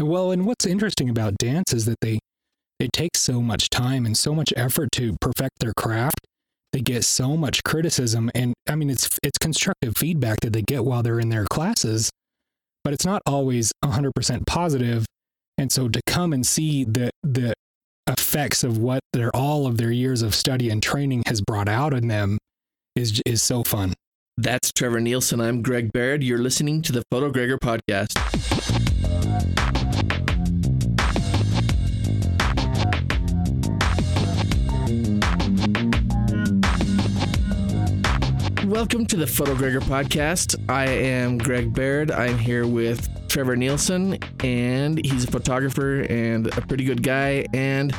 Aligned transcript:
Well, 0.00 0.30
and 0.30 0.44
what's 0.44 0.66
interesting 0.66 1.08
about 1.08 1.38
dance 1.38 1.72
is 1.72 1.86
that 1.86 1.98
they 2.00 2.18
it 2.78 2.92
takes 2.92 3.20
so 3.20 3.40
much 3.40 3.70
time 3.70 4.04
and 4.04 4.16
so 4.16 4.34
much 4.34 4.52
effort 4.56 4.90
to 4.92 5.16
perfect 5.20 5.60
their 5.60 5.72
craft. 5.74 6.20
They 6.72 6.80
get 6.80 7.04
so 7.04 7.36
much 7.36 7.64
criticism 7.64 8.30
and 8.34 8.52
I 8.68 8.74
mean 8.74 8.90
it's 8.90 9.18
it's 9.22 9.38
constructive 9.38 9.96
feedback 9.96 10.40
that 10.40 10.52
they 10.52 10.62
get 10.62 10.84
while 10.84 11.02
they're 11.02 11.20
in 11.20 11.30
their 11.30 11.46
classes, 11.46 12.10
but 12.84 12.92
it's 12.92 13.06
not 13.06 13.22
always 13.24 13.72
100% 13.84 14.46
positive. 14.46 15.06
And 15.56 15.72
so 15.72 15.88
to 15.88 16.00
come 16.06 16.34
and 16.34 16.46
see 16.46 16.84
the 16.84 17.10
the 17.22 17.54
effects 18.06 18.62
of 18.62 18.76
what 18.78 19.00
their 19.14 19.34
all 19.34 19.66
of 19.66 19.78
their 19.78 19.90
years 19.90 20.20
of 20.20 20.34
study 20.34 20.68
and 20.68 20.82
training 20.82 21.22
has 21.26 21.40
brought 21.40 21.68
out 21.68 21.94
in 21.94 22.08
them 22.08 22.36
is 22.94 23.22
is 23.24 23.42
so 23.42 23.62
fun. 23.62 23.94
That's 24.36 24.70
Trevor 24.70 25.00
Nielsen. 25.00 25.40
I'm 25.40 25.62
Greg 25.62 25.90
Baird. 25.92 26.22
You're 26.22 26.36
listening 26.36 26.82
to 26.82 26.92
the 26.92 27.02
Photo 27.10 27.30
Gregor 27.30 27.56
podcast. 27.56 28.12
Welcome 38.66 39.06
to 39.06 39.16
the 39.16 39.28
Photo 39.28 39.54
Gregor 39.54 39.78
podcast. 39.78 40.56
I 40.68 40.86
am 40.86 41.38
Greg 41.38 41.72
Baird. 41.72 42.10
I'm 42.10 42.36
here 42.36 42.66
with 42.66 43.08
Trevor 43.28 43.54
Nielsen, 43.54 44.18
and 44.42 44.98
he's 45.06 45.22
a 45.22 45.30
photographer 45.30 46.00
and 46.00 46.48
a 46.48 46.60
pretty 46.62 46.82
good 46.82 47.00
guy. 47.00 47.46
And 47.54 47.94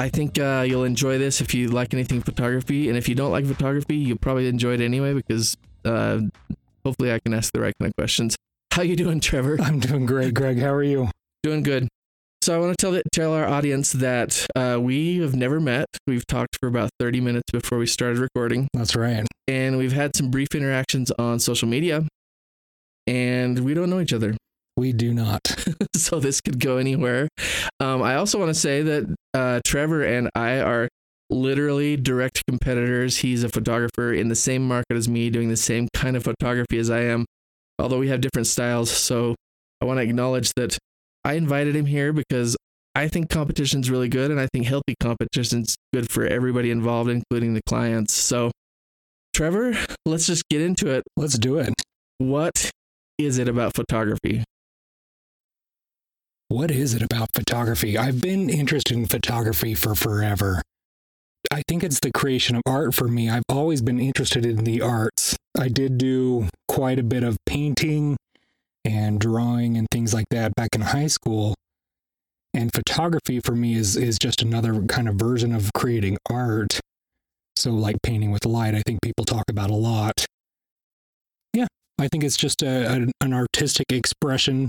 I 0.00 0.08
think 0.08 0.40
uh, 0.40 0.64
you'll 0.66 0.82
enjoy 0.82 1.18
this 1.18 1.40
if 1.40 1.54
you 1.54 1.68
like 1.68 1.94
anything 1.94 2.20
photography. 2.20 2.88
And 2.88 2.98
if 2.98 3.08
you 3.08 3.14
don't 3.14 3.30
like 3.30 3.46
photography, 3.46 3.94
you'll 3.94 4.18
probably 4.18 4.48
enjoy 4.48 4.74
it 4.74 4.80
anyway 4.80 5.14
because 5.14 5.56
uh, 5.84 6.18
hopefully 6.84 7.12
I 7.12 7.20
can 7.20 7.32
ask 7.32 7.52
the 7.52 7.60
right 7.60 7.74
kind 7.78 7.88
of 7.90 7.94
questions. 7.96 8.34
How 8.72 8.82
you 8.82 8.96
doing, 8.96 9.20
Trevor? 9.20 9.56
I'm 9.60 9.78
doing 9.78 10.04
great, 10.04 10.34
Greg. 10.34 10.58
How 10.58 10.72
are 10.72 10.82
you? 10.82 11.10
Doing 11.44 11.62
good. 11.62 11.86
So 12.42 12.56
I 12.56 12.58
want 12.58 12.76
to 12.76 12.84
tell 12.84 13.00
tell 13.12 13.32
our 13.34 13.46
audience 13.46 13.92
that 13.92 14.48
uh, 14.56 14.76
we 14.80 15.18
have 15.18 15.32
never 15.32 15.60
met. 15.60 15.86
We've 16.08 16.26
talked 16.26 16.56
for 16.58 16.66
about 16.66 16.90
30 16.98 17.20
minutes 17.20 17.52
before 17.52 17.78
we 17.78 17.86
started 17.86 18.18
recording, 18.18 18.66
That's 18.74 18.96
right. 18.96 19.24
and 19.46 19.78
we've 19.78 19.92
had 19.92 20.16
some 20.16 20.28
brief 20.28 20.48
interactions 20.52 21.12
on 21.20 21.38
social 21.38 21.68
media, 21.68 22.04
and 23.06 23.60
we 23.60 23.74
don't 23.74 23.90
know 23.90 24.00
each 24.00 24.12
other. 24.12 24.36
We 24.74 24.94
do 24.94 25.12
not. 25.12 25.40
so 25.96 26.18
this 26.18 26.40
could 26.40 26.58
go 26.58 26.78
anywhere. 26.78 27.28
Um, 27.78 28.02
I 28.02 28.14
also 28.14 28.38
want 28.38 28.48
to 28.48 28.54
say 28.54 28.80
that 28.80 29.14
uh, 29.34 29.60
Trevor 29.66 30.02
and 30.02 30.30
I 30.34 30.60
are 30.60 30.88
literally 31.28 31.98
direct 31.98 32.42
competitors. 32.48 33.18
He's 33.18 33.44
a 33.44 33.50
photographer 33.50 34.14
in 34.14 34.28
the 34.28 34.34
same 34.34 34.66
market 34.66 34.96
as 34.96 35.10
me, 35.10 35.28
doing 35.28 35.50
the 35.50 35.58
same 35.58 35.88
kind 35.92 36.16
of 36.16 36.24
photography 36.24 36.78
as 36.78 36.88
I 36.88 37.02
am, 37.02 37.26
although 37.78 37.98
we 37.98 38.08
have 38.08 38.22
different 38.22 38.46
styles. 38.46 38.90
So 38.90 39.34
I 39.82 39.84
want 39.84 39.98
to 39.98 40.04
acknowledge 40.04 40.50
that 40.56 40.78
I 41.24 41.34
invited 41.34 41.76
him 41.76 41.86
here 41.86 42.12
because 42.12 42.56
I 42.94 43.08
think 43.08 43.30
competition's 43.30 43.90
really 43.90 44.08
good, 44.08 44.30
and 44.30 44.38
I 44.38 44.48
think 44.52 44.66
healthy 44.66 44.94
competition's 45.00 45.76
good 45.94 46.10
for 46.10 46.26
everybody 46.26 46.70
involved, 46.70 47.08
including 47.08 47.54
the 47.54 47.62
clients. 47.66 48.12
So, 48.12 48.50
Trevor, 49.34 49.74
let's 50.04 50.26
just 50.26 50.48
get 50.50 50.60
into 50.60 50.90
it. 50.90 51.02
Let's 51.16 51.38
do 51.38 51.58
it. 51.58 51.72
What 52.18 52.70
is 53.18 53.38
it 53.38 53.48
about 53.48 53.74
photography? 53.74 54.44
What 56.48 56.70
is 56.70 56.92
it 56.92 57.00
about 57.00 57.30
photography? 57.34 57.96
I've 57.96 58.20
been 58.20 58.50
interested 58.50 58.94
in 58.94 59.06
photography 59.06 59.74
for 59.74 59.94
forever. 59.94 60.60
I 61.50 61.62
think 61.66 61.82
it's 61.82 62.00
the 62.00 62.12
creation 62.12 62.56
of 62.56 62.62
art 62.66 62.94
for 62.94 63.08
me. 63.08 63.30
I've 63.30 63.42
always 63.48 63.80
been 63.80 63.98
interested 63.98 64.44
in 64.44 64.64
the 64.64 64.82
arts. 64.82 65.34
I 65.58 65.68
did 65.68 65.96
do 65.96 66.48
quite 66.68 66.98
a 66.98 67.02
bit 67.02 67.22
of 67.22 67.38
painting 67.46 68.16
and 68.84 69.20
drawing 69.20 69.76
and 69.76 69.86
things 69.90 70.12
like 70.12 70.26
that 70.30 70.54
back 70.54 70.70
in 70.74 70.80
high 70.80 71.06
school. 71.06 71.54
And 72.54 72.70
photography 72.74 73.40
for 73.40 73.54
me 73.54 73.74
is 73.74 73.96
is 73.96 74.18
just 74.18 74.42
another 74.42 74.82
kind 74.82 75.08
of 75.08 75.14
version 75.14 75.54
of 75.54 75.72
creating 75.72 76.18
art. 76.28 76.80
So 77.56 77.70
like 77.70 77.96
painting 78.02 78.30
with 78.30 78.44
light, 78.44 78.74
I 78.74 78.82
think 78.86 79.00
people 79.02 79.24
talk 79.24 79.44
about 79.48 79.70
a 79.70 79.74
lot. 79.74 80.26
Yeah, 81.54 81.66
I 81.98 82.08
think 82.08 82.24
it's 82.24 82.36
just 82.36 82.62
a, 82.62 82.90
an 82.92 83.12
an 83.20 83.32
artistic 83.32 83.86
expression 83.90 84.68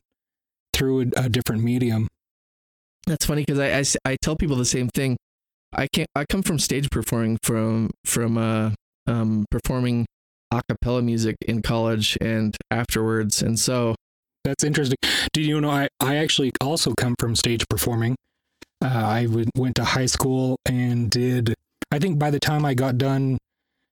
through 0.74 1.02
a, 1.02 1.26
a 1.26 1.30
different 1.30 1.64
medium. 1.64 2.08
That's 3.06 3.26
funny 3.26 3.44
because 3.46 3.60
I 3.60 4.10
I 4.10 4.16
tell 4.22 4.36
people 4.38 4.56
the 4.56 4.66
same 4.66 4.88
thing. 4.90 5.18
I 5.74 5.88
can't. 5.88 6.08
I 6.16 6.26
come 6.26 6.44
from 6.44 6.60
stage 6.60 6.90
performing 6.90 7.38
from 7.44 7.92
from 8.06 8.38
uh 8.38 8.72
um 9.08 9.46
performing 9.52 10.06
a 10.52 10.62
cappella 10.70 11.02
music 11.02 11.36
in 11.46 11.62
college 11.62 12.18
and 12.22 12.56
afterwards, 12.72 13.42
and 13.42 13.60
so 13.60 13.96
That's 14.44 14.64
interesting. 14.64 14.98
Do 15.32 15.42
you 15.42 15.62
know 15.62 15.70
I, 15.70 15.88
I 16.00 16.18
actually 16.18 16.52
also 16.62 16.94
come 16.94 17.16
from 17.18 17.36
stage 17.36 17.68
performing. 17.70 18.16
Uh, 18.84 18.88
I 18.88 19.26
would, 19.28 19.50
went 19.56 19.76
to 19.76 19.86
high 19.86 20.06
school 20.08 20.58
and 20.66 21.10
did. 21.10 21.54
I 21.92 22.00
think 22.00 22.20
by 22.20 22.30
the 22.30 22.40
time 22.40 22.66
I 22.66 22.74
got 22.74 22.98
done 22.98 23.38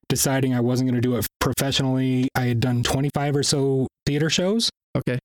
deciding 0.08 0.54
I 0.54 0.60
wasn't 0.60 0.90
going 0.90 1.00
to 1.00 1.08
do 1.08 1.16
it 1.16 1.26
professionally, 1.40 2.28
I 2.34 2.42
had 2.42 2.60
done 2.60 2.82
25 2.82 3.36
or 3.36 3.42
so 3.42 3.86
theater 4.04 4.28
shows. 4.28 4.68
okay, 4.96 5.18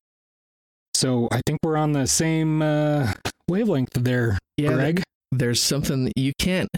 So 0.93 1.27
I 1.29 1.41
think 1.45 1.59
we're 1.63 1.75
on 1.75 1.91
the 1.91 2.07
same 2.07 2.61
uh, 2.61 3.11
wavelength 3.49 3.93
there, 3.93 4.37
yeah. 4.55 4.73
Greg. 4.73 5.03
there's 5.33 5.61
something 5.61 6.05
that 6.05 6.13
you 6.15 6.31
can't. 6.39 6.69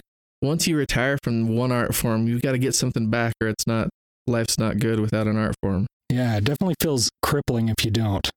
Once 0.42 0.66
you 0.66 0.76
retire 0.76 1.18
from 1.22 1.54
one 1.54 1.70
art 1.70 1.94
form, 1.94 2.26
you've 2.26 2.42
got 2.42 2.52
to 2.52 2.58
get 2.58 2.74
something 2.74 3.08
back, 3.10 3.34
or 3.40 3.46
it's 3.46 3.66
not. 3.66 3.88
Life's 4.26 4.58
not 4.58 4.78
good 4.80 4.98
without 4.98 5.28
an 5.28 5.36
art 5.36 5.54
form. 5.62 5.86
Yeah, 6.10 6.36
it 6.36 6.44
definitely 6.44 6.74
feels 6.80 7.10
crippling 7.22 7.68
if 7.68 7.84
you 7.84 7.90
don't. 7.92 8.28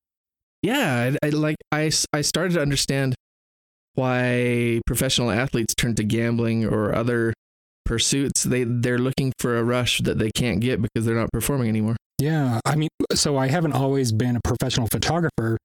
Yeah, 0.63 1.11
I, 1.21 1.27
I 1.27 1.29
like 1.29 1.57
I 1.71 1.91
I 2.13 2.21
started 2.21 2.53
to 2.53 2.61
understand 2.61 3.15
why 3.95 4.81
professional 4.87 5.29
athletes 5.29 5.75
turn 5.75 5.93
to 5.95 6.03
gambling 6.03 6.65
or 6.65 6.95
other 6.95 7.33
pursuits. 7.85 8.43
They 8.43 8.63
they're 8.63 8.97
looking 8.97 9.33
for 9.37 9.57
a 9.57 9.63
rush 9.63 9.99
that 9.99 10.17
they 10.17 10.31
can't 10.31 10.61
get 10.61 10.81
because 10.81 11.05
they're 11.05 11.15
not 11.15 11.31
performing 11.31 11.67
anymore. 11.67 11.97
Yeah, 12.17 12.61
I 12.65 12.75
mean, 12.75 12.89
so 13.13 13.37
I 13.37 13.47
haven't 13.47 13.73
always 13.73 14.11
been 14.13 14.37
a 14.37 14.41
professional 14.41 14.87
photographer. 14.87 15.57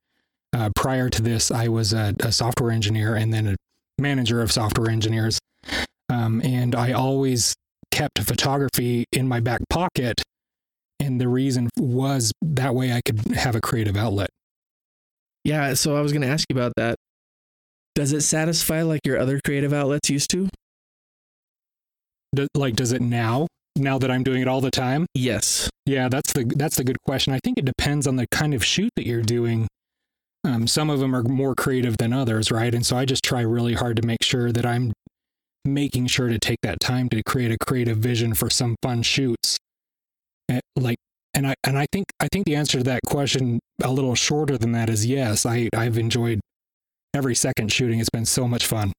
Uh, 0.52 0.70
prior 0.74 1.08
to 1.10 1.22
this, 1.22 1.50
I 1.50 1.68
was 1.68 1.92
a, 1.92 2.14
a 2.20 2.32
software 2.32 2.72
engineer 2.72 3.14
and 3.14 3.32
then 3.32 3.46
a 3.46 3.56
manager 3.98 4.42
of 4.42 4.50
software 4.50 4.90
engineers. 4.90 5.38
Um, 6.08 6.40
and 6.42 6.74
I 6.74 6.92
always 6.92 7.54
kept 7.92 8.18
photography 8.20 9.04
in 9.12 9.28
my 9.28 9.40
back 9.40 9.60
pocket. 9.68 10.22
And 10.98 11.20
the 11.20 11.28
reason 11.28 11.68
was 11.76 12.32
that 12.42 12.74
way 12.74 12.92
I 12.92 13.02
could 13.04 13.20
have 13.36 13.54
a 13.54 13.60
creative 13.60 13.96
outlet. 13.96 14.30
Yeah, 15.48 15.72
so 15.72 15.96
I 15.96 16.02
was 16.02 16.12
going 16.12 16.20
to 16.20 16.28
ask 16.28 16.44
you 16.50 16.56
about 16.56 16.74
that. 16.76 16.96
Does 17.94 18.12
it 18.12 18.20
satisfy 18.20 18.82
like 18.82 19.00
your 19.06 19.18
other 19.18 19.40
creative 19.42 19.72
outlets 19.72 20.10
used 20.10 20.30
to? 20.32 20.46
Do, 22.36 22.46
like, 22.54 22.76
does 22.76 22.92
it 22.92 23.00
now? 23.00 23.46
Now 23.74 23.96
that 23.98 24.10
I'm 24.10 24.22
doing 24.22 24.42
it 24.42 24.48
all 24.48 24.60
the 24.60 24.70
time? 24.70 25.06
Yes. 25.14 25.70
Yeah, 25.86 26.10
that's 26.10 26.34
the 26.34 26.44
that's 26.44 26.76
the 26.76 26.84
good 26.84 26.98
question. 27.06 27.32
I 27.32 27.38
think 27.42 27.56
it 27.56 27.64
depends 27.64 28.06
on 28.06 28.16
the 28.16 28.26
kind 28.30 28.52
of 28.52 28.62
shoot 28.62 28.90
that 28.96 29.06
you're 29.06 29.22
doing. 29.22 29.68
Um, 30.44 30.66
some 30.66 30.90
of 30.90 31.00
them 31.00 31.16
are 31.16 31.22
more 31.22 31.54
creative 31.54 31.96
than 31.96 32.12
others, 32.12 32.50
right? 32.50 32.74
And 32.74 32.84
so 32.84 32.98
I 32.98 33.06
just 33.06 33.24
try 33.24 33.40
really 33.40 33.72
hard 33.72 33.96
to 33.96 34.06
make 34.06 34.22
sure 34.22 34.52
that 34.52 34.66
I'm 34.66 34.92
making 35.64 36.08
sure 36.08 36.28
to 36.28 36.38
take 36.38 36.58
that 36.62 36.78
time 36.78 37.08
to 37.08 37.22
create 37.22 37.52
a 37.52 37.56
creative 37.56 37.96
vision 37.96 38.34
for 38.34 38.50
some 38.50 38.76
fun 38.82 39.02
shoots. 39.02 39.56
Eh, 40.50 40.60
like, 40.76 40.98
and 41.32 41.46
I 41.46 41.54
and 41.64 41.78
I 41.78 41.86
think 41.90 42.08
I 42.20 42.28
think 42.30 42.44
the 42.44 42.54
answer 42.54 42.76
to 42.76 42.84
that 42.84 43.00
question 43.06 43.60
a 43.82 43.90
little 43.90 44.14
shorter 44.14 44.58
than 44.58 44.72
that 44.72 44.90
is 44.90 45.06
yes. 45.06 45.46
I 45.46 45.68
I've 45.74 45.98
enjoyed 45.98 46.40
every 47.14 47.34
second 47.34 47.72
shooting. 47.72 48.00
It's 48.00 48.10
been 48.10 48.26
so 48.26 48.48
much 48.48 48.66
fun. 48.66 48.92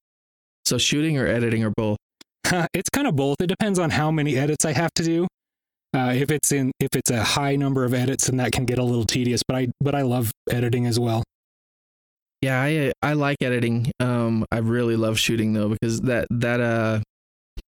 So 0.64 0.78
shooting 0.78 1.18
or 1.18 1.26
editing 1.26 1.64
or 1.64 1.70
both? 1.70 1.98
it's 2.74 2.88
kind 2.90 3.06
of 3.06 3.16
both. 3.16 3.40
It 3.40 3.48
depends 3.48 3.78
on 3.78 3.90
how 3.90 4.10
many 4.10 4.36
edits 4.36 4.64
I 4.64 4.72
have 4.72 4.92
to 4.94 5.02
do. 5.02 5.26
Uh, 5.92 6.12
if 6.14 6.30
it's 6.30 6.52
in 6.52 6.70
if 6.78 6.94
it's 6.94 7.10
a 7.10 7.22
high 7.22 7.56
number 7.56 7.84
of 7.84 7.92
edits, 7.92 8.26
then 8.26 8.36
that 8.36 8.52
can 8.52 8.64
get 8.64 8.78
a 8.78 8.84
little 8.84 9.04
tedious. 9.04 9.42
But 9.46 9.56
I 9.56 9.68
but 9.80 9.94
I 9.94 10.02
love 10.02 10.30
editing 10.50 10.86
as 10.86 11.00
well. 11.00 11.24
Yeah, 12.40 12.60
I 12.60 12.92
I 13.02 13.14
like 13.14 13.38
editing. 13.42 13.90
Um, 13.98 14.44
I 14.50 14.58
really 14.58 14.96
love 14.96 15.18
shooting 15.18 15.52
though 15.52 15.68
because 15.68 16.00
that 16.02 16.26
that 16.30 16.60
uh 16.60 17.00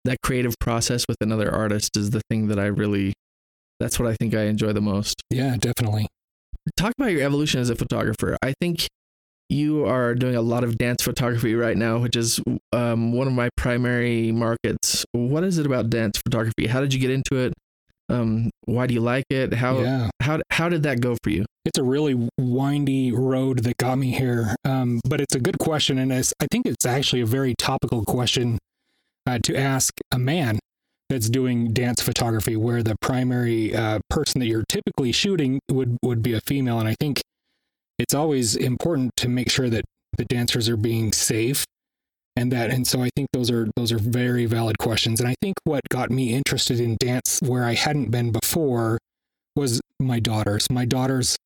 that 0.04 0.18
creative 0.22 0.54
process 0.60 1.04
with 1.08 1.16
another 1.20 1.52
artist 1.52 1.96
is 1.96 2.10
the 2.10 2.20
thing 2.30 2.48
that 2.48 2.58
I 2.58 2.66
really 2.66 3.14
that's 3.80 3.98
what 3.98 4.08
I 4.08 4.14
think 4.14 4.34
I 4.34 4.42
enjoy 4.42 4.72
the 4.72 4.80
most. 4.80 5.20
Yeah, 5.30 5.56
definitely. 5.58 6.06
Talk 6.76 6.92
about 6.98 7.12
your 7.12 7.22
evolution 7.22 7.60
as 7.60 7.70
a 7.70 7.76
photographer. 7.76 8.36
I 8.42 8.54
think 8.60 8.86
you 9.48 9.84
are 9.84 10.14
doing 10.14 10.36
a 10.36 10.40
lot 10.40 10.64
of 10.64 10.78
dance 10.78 11.02
photography 11.02 11.54
right 11.54 11.76
now, 11.76 11.98
which 11.98 12.16
is 12.16 12.40
um, 12.72 13.12
one 13.12 13.26
of 13.26 13.32
my 13.32 13.50
primary 13.56 14.32
markets. 14.32 15.04
What 15.12 15.44
is 15.44 15.58
it 15.58 15.66
about 15.66 15.90
dance 15.90 16.18
photography? 16.24 16.66
How 16.66 16.80
did 16.80 16.94
you 16.94 17.00
get 17.00 17.10
into 17.10 17.36
it? 17.36 17.52
Um, 18.08 18.50
why 18.64 18.86
do 18.86 18.94
you 18.94 19.00
like 19.00 19.24
it? 19.30 19.54
How 19.54 19.80
yeah, 19.80 20.10
how 20.20 20.40
how 20.50 20.68
did 20.68 20.82
that 20.82 21.00
go 21.00 21.16
for 21.22 21.30
you? 21.30 21.44
it's 21.64 21.78
a 21.78 21.82
really 21.82 22.28
windy 22.38 23.10
road 23.12 23.60
that 23.60 23.76
got 23.78 23.96
me 23.96 24.12
here. 24.12 24.54
Um, 24.64 25.00
but 25.08 25.20
it's 25.20 25.34
a 25.34 25.40
good 25.40 25.58
question, 25.58 25.98
and 25.98 26.12
it's, 26.12 26.32
I 26.40 26.46
think 26.50 26.66
it's 26.66 26.84
actually 26.84 27.22
a 27.22 27.26
very 27.26 27.54
topical 27.56 28.04
question 28.04 28.58
uh, 29.26 29.38
to 29.44 29.56
ask 29.56 29.94
a 30.12 30.18
man 30.18 30.58
that's 31.14 31.30
doing 31.30 31.72
dance 31.72 32.02
photography, 32.02 32.56
where 32.56 32.82
the 32.82 32.96
primary 33.00 33.74
uh, 33.74 34.00
person 34.10 34.40
that 34.40 34.46
you're 34.46 34.64
typically 34.68 35.12
shooting 35.12 35.60
would 35.70 35.96
would 36.02 36.22
be 36.22 36.34
a 36.34 36.40
female. 36.40 36.80
And 36.80 36.88
I 36.88 36.96
think 36.98 37.20
it's 37.98 38.14
always 38.14 38.56
important 38.56 39.12
to 39.18 39.28
make 39.28 39.50
sure 39.50 39.70
that 39.70 39.84
the 40.16 40.24
dancers 40.24 40.68
are 40.68 40.76
being 40.76 41.12
safe 41.12 41.64
and 42.36 42.50
that 42.50 42.70
and 42.70 42.86
so 42.86 43.00
I 43.00 43.10
think 43.14 43.28
those 43.32 43.50
are 43.50 43.68
those 43.76 43.92
are 43.92 43.98
very 43.98 44.46
valid 44.46 44.78
questions. 44.78 45.20
And 45.20 45.28
I 45.28 45.34
think 45.40 45.54
what 45.64 45.82
got 45.88 46.10
me 46.10 46.34
interested 46.34 46.80
in 46.80 46.96
dance 46.98 47.38
where 47.40 47.64
I 47.64 47.74
hadn't 47.74 48.10
been 48.10 48.32
before 48.32 48.98
was 49.54 49.80
my 50.00 50.18
daughters. 50.18 50.68
My 50.68 50.84
daughters, 50.84 51.36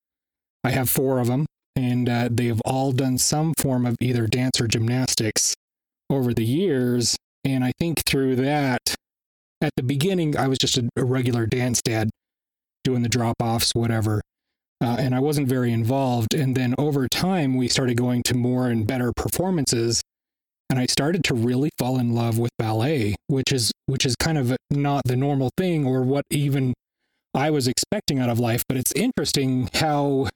I 0.65 0.70
have 0.70 0.88
four 0.88 1.19
of 1.19 1.26
them, 1.26 1.44
and 1.76 2.09
uh, 2.09 2.29
they 2.31 2.47
have 2.47 2.62
all 2.65 2.93
done 2.93 3.19
some 3.19 3.53
form 3.59 3.85
of 3.85 3.97
either 4.00 4.26
dance 4.26 4.61
or 4.61 4.67
gymnastics 4.67 5.55
over 6.09 6.32
the 6.32 6.44
years. 6.44 7.17
And 7.44 7.65
I 7.65 7.73
think 7.79 8.05
through 8.06 8.37
that, 8.37 8.94
at 9.60 9.72
the 9.76 9.82
beginning, 9.82 10.37
I 10.37 10.49
was 10.49 10.58
just 10.58 10.78
a, 10.78 10.88
a 10.96 11.05
regular 11.05 11.46
dance 11.46 11.82
dad 11.82 12.10
doing 12.84 13.02
the 13.02 13.08
drop 13.08 13.37
offs, 13.40 13.75
whatever. 13.75 14.20
Uh, 14.81 14.96
and 14.99 15.14
I 15.14 15.20
wasn't 15.20 15.49
very 15.49 15.72
involved. 15.72 16.34
And 16.34 16.55
then 16.55 16.75
over 16.78 17.08
time, 17.08 17.56
we 17.56 17.69
started 17.69 17.96
going 17.96 18.22
to 18.25 18.34
more 18.34 18.69
and 18.69 18.87
better 18.87 19.12
performances. 19.12 20.00
And 20.70 20.78
I 20.78 20.87
started 20.87 21.25
to 21.25 21.34
really 21.34 21.70
fall 21.78 21.99
in 21.99 22.14
love 22.14 22.38
with 22.38 22.50
ballet, 22.58 23.16
which 23.26 23.52
is 23.52 23.72
which 23.87 24.05
is 24.05 24.14
kind 24.16 24.37
of 24.37 24.55
not 24.70 25.02
the 25.05 25.16
normal 25.16 25.50
thing 25.56 25.87
or 25.87 26.02
what 26.02 26.25
even 26.31 26.75
I 27.34 27.50
was 27.50 27.66
expecting 27.66 28.19
out 28.19 28.28
of 28.28 28.38
life. 28.38 28.62
But 28.69 28.76
it's 28.76 28.93
interesting 28.93 29.70
how 29.75 30.28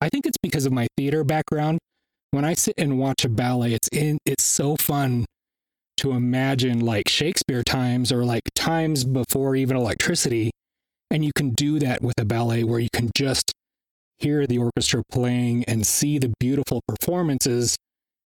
I 0.00 0.08
think 0.08 0.26
it's 0.26 0.38
because 0.42 0.64
of 0.64 0.72
my 0.72 0.88
theater 0.96 1.22
background. 1.22 1.78
When 2.30 2.44
I 2.44 2.54
sit 2.54 2.74
and 2.78 2.98
watch 2.98 3.24
a 3.24 3.28
ballet, 3.28 3.74
it's 3.74 3.88
in 3.88 4.18
it's 4.24 4.42
so 4.42 4.74
fun 4.76 5.26
to 5.98 6.12
imagine 6.12 6.80
like 6.80 7.08
Shakespeare 7.08 7.62
times 7.62 8.12
or 8.12 8.24
like 8.24 8.42
times 8.54 9.04
before 9.04 9.56
even 9.56 9.76
electricity. 9.76 10.50
And 11.10 11.24
you 11.24 11.32
can 11.34 11.50
do 11.50 11.78
that 11.78 12.02
with 12.02 12.14
a 12.18 12.24
ballet 12.24 12.64
where 12.64 12.80
you 12.80 12.88
can 12.92 13.10
just 13.16 13.52
hear 14.18 14.46
the 14.46 14.58
orchestra 14.58 15.02
playing 15.10 15.64
and 15.64 15.86
see 15.86 16.18
the 16.18 16.32
beautiful 16.40 16.80
performances 16.88 17.76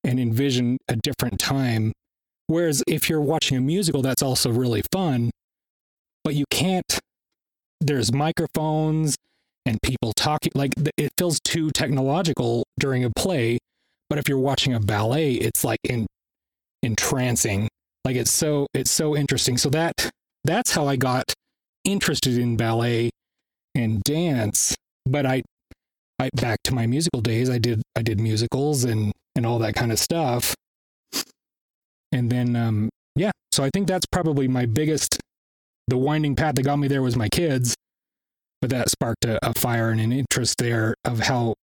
and 0.05 0.19
envision 0.19 0.79
a 0.88 0.97
different 0.97 1.38
time. 1.38 1.93
Whereas 2.47 2.82
if 2.87 3.09
you're 3.09 3.20
watching 3.20 3.56
a 3.56 3.61
musical, 3.61 4.03
that's 4.03 4.23
also 4.23 4.50
really 4.50 4.82
fun, 4.93 5.31
but 6.25 6.35
you 6.35 6.44
can't, 6.50 6.99
there's 7.81 8.12
microphones 8.12 9.17
and 9.64 9.81
people 9.82 10.12
talking, 10.12 10.53
like 10.55 10.73
it 10.97 11.12
feels 11.17 11.38
too 11.41 11.70
technological 11.70 12.64
during 12.79 13.05
a 13.05 13.11
play. 13.11 13.59
But 14.11 14.19
if 14.19 14.29
you're 14.29 14.38
watching 14.38 14.75
a 14.75 14.81
ballet, 14.81 15.35
it's 15.35 15.64
like 15.64 15.79
in, 15.85 16.06
entrancing. 16.82 17.69
Like 18.05 18.17
it's 18.17 18.32
so, 18.32 18.67
it's 18.75 18.90
so 18.90 19.17
interesting. 19.17 19.56
So 19.56 19.70
that, 19.70 20.11
that's 20.44 20.73
how 20.73 20.87
I 20.88 20.96
got 20.96 21.32
interested 21.84 22.38
in 22.38 22.56
ballet 22.56 23.11
and 23.75 24.02
dance. 24.02 24.75
But 25.06 25.26
I, 25.26 25.43
I 26.19 26.31
back 26.34 26.58
to 26.64 26.75
my 26.75 26.87
musical 26.87 27.20
days, 27.20 27.50
I 27.50 27.58
did 27.58 27.82
I 27.96 28.02
did 28.02 28.20
musicals 28.20 28.84
and 28.84 29.12
and 29.34 29.44
all 29.44 29.58
that 29.58 29.75
kind 29.75 29.90
of 29.90 29.99
stuff. 29.99 30.55
And 32.12 32.31
then 32.31 32.55
um 32.55 32.88
yeah, 33.17 33.32
so 33.50 33.64
I 33.64 33.70
think 33.73 33.88
that's 33.88 34.06
probably 34.06 34.46
my 34.49 34.67
biggest 34.67 35.19
the 35.88 35.99
winding 35.99 36.37
path 36.37 36.55
that 36.55 36.62
got 36.62 36.76
me 36.76 36.88
there 36.88 37.02
was 37.02 37.17
my 37.17 37.28
kids. 37.28 37.75
But 38.61 38.70
that 38.70 38.90
sparked 38.90 39.25
a, 39.25 39.44
a 39.44 39.52
fire 39.58 39.90
and 39.90 40.00
an 40.00 40.12
interest 40.12 40.58
there 40.58 40.94
of 41.05 41.19
how 41.20 41.55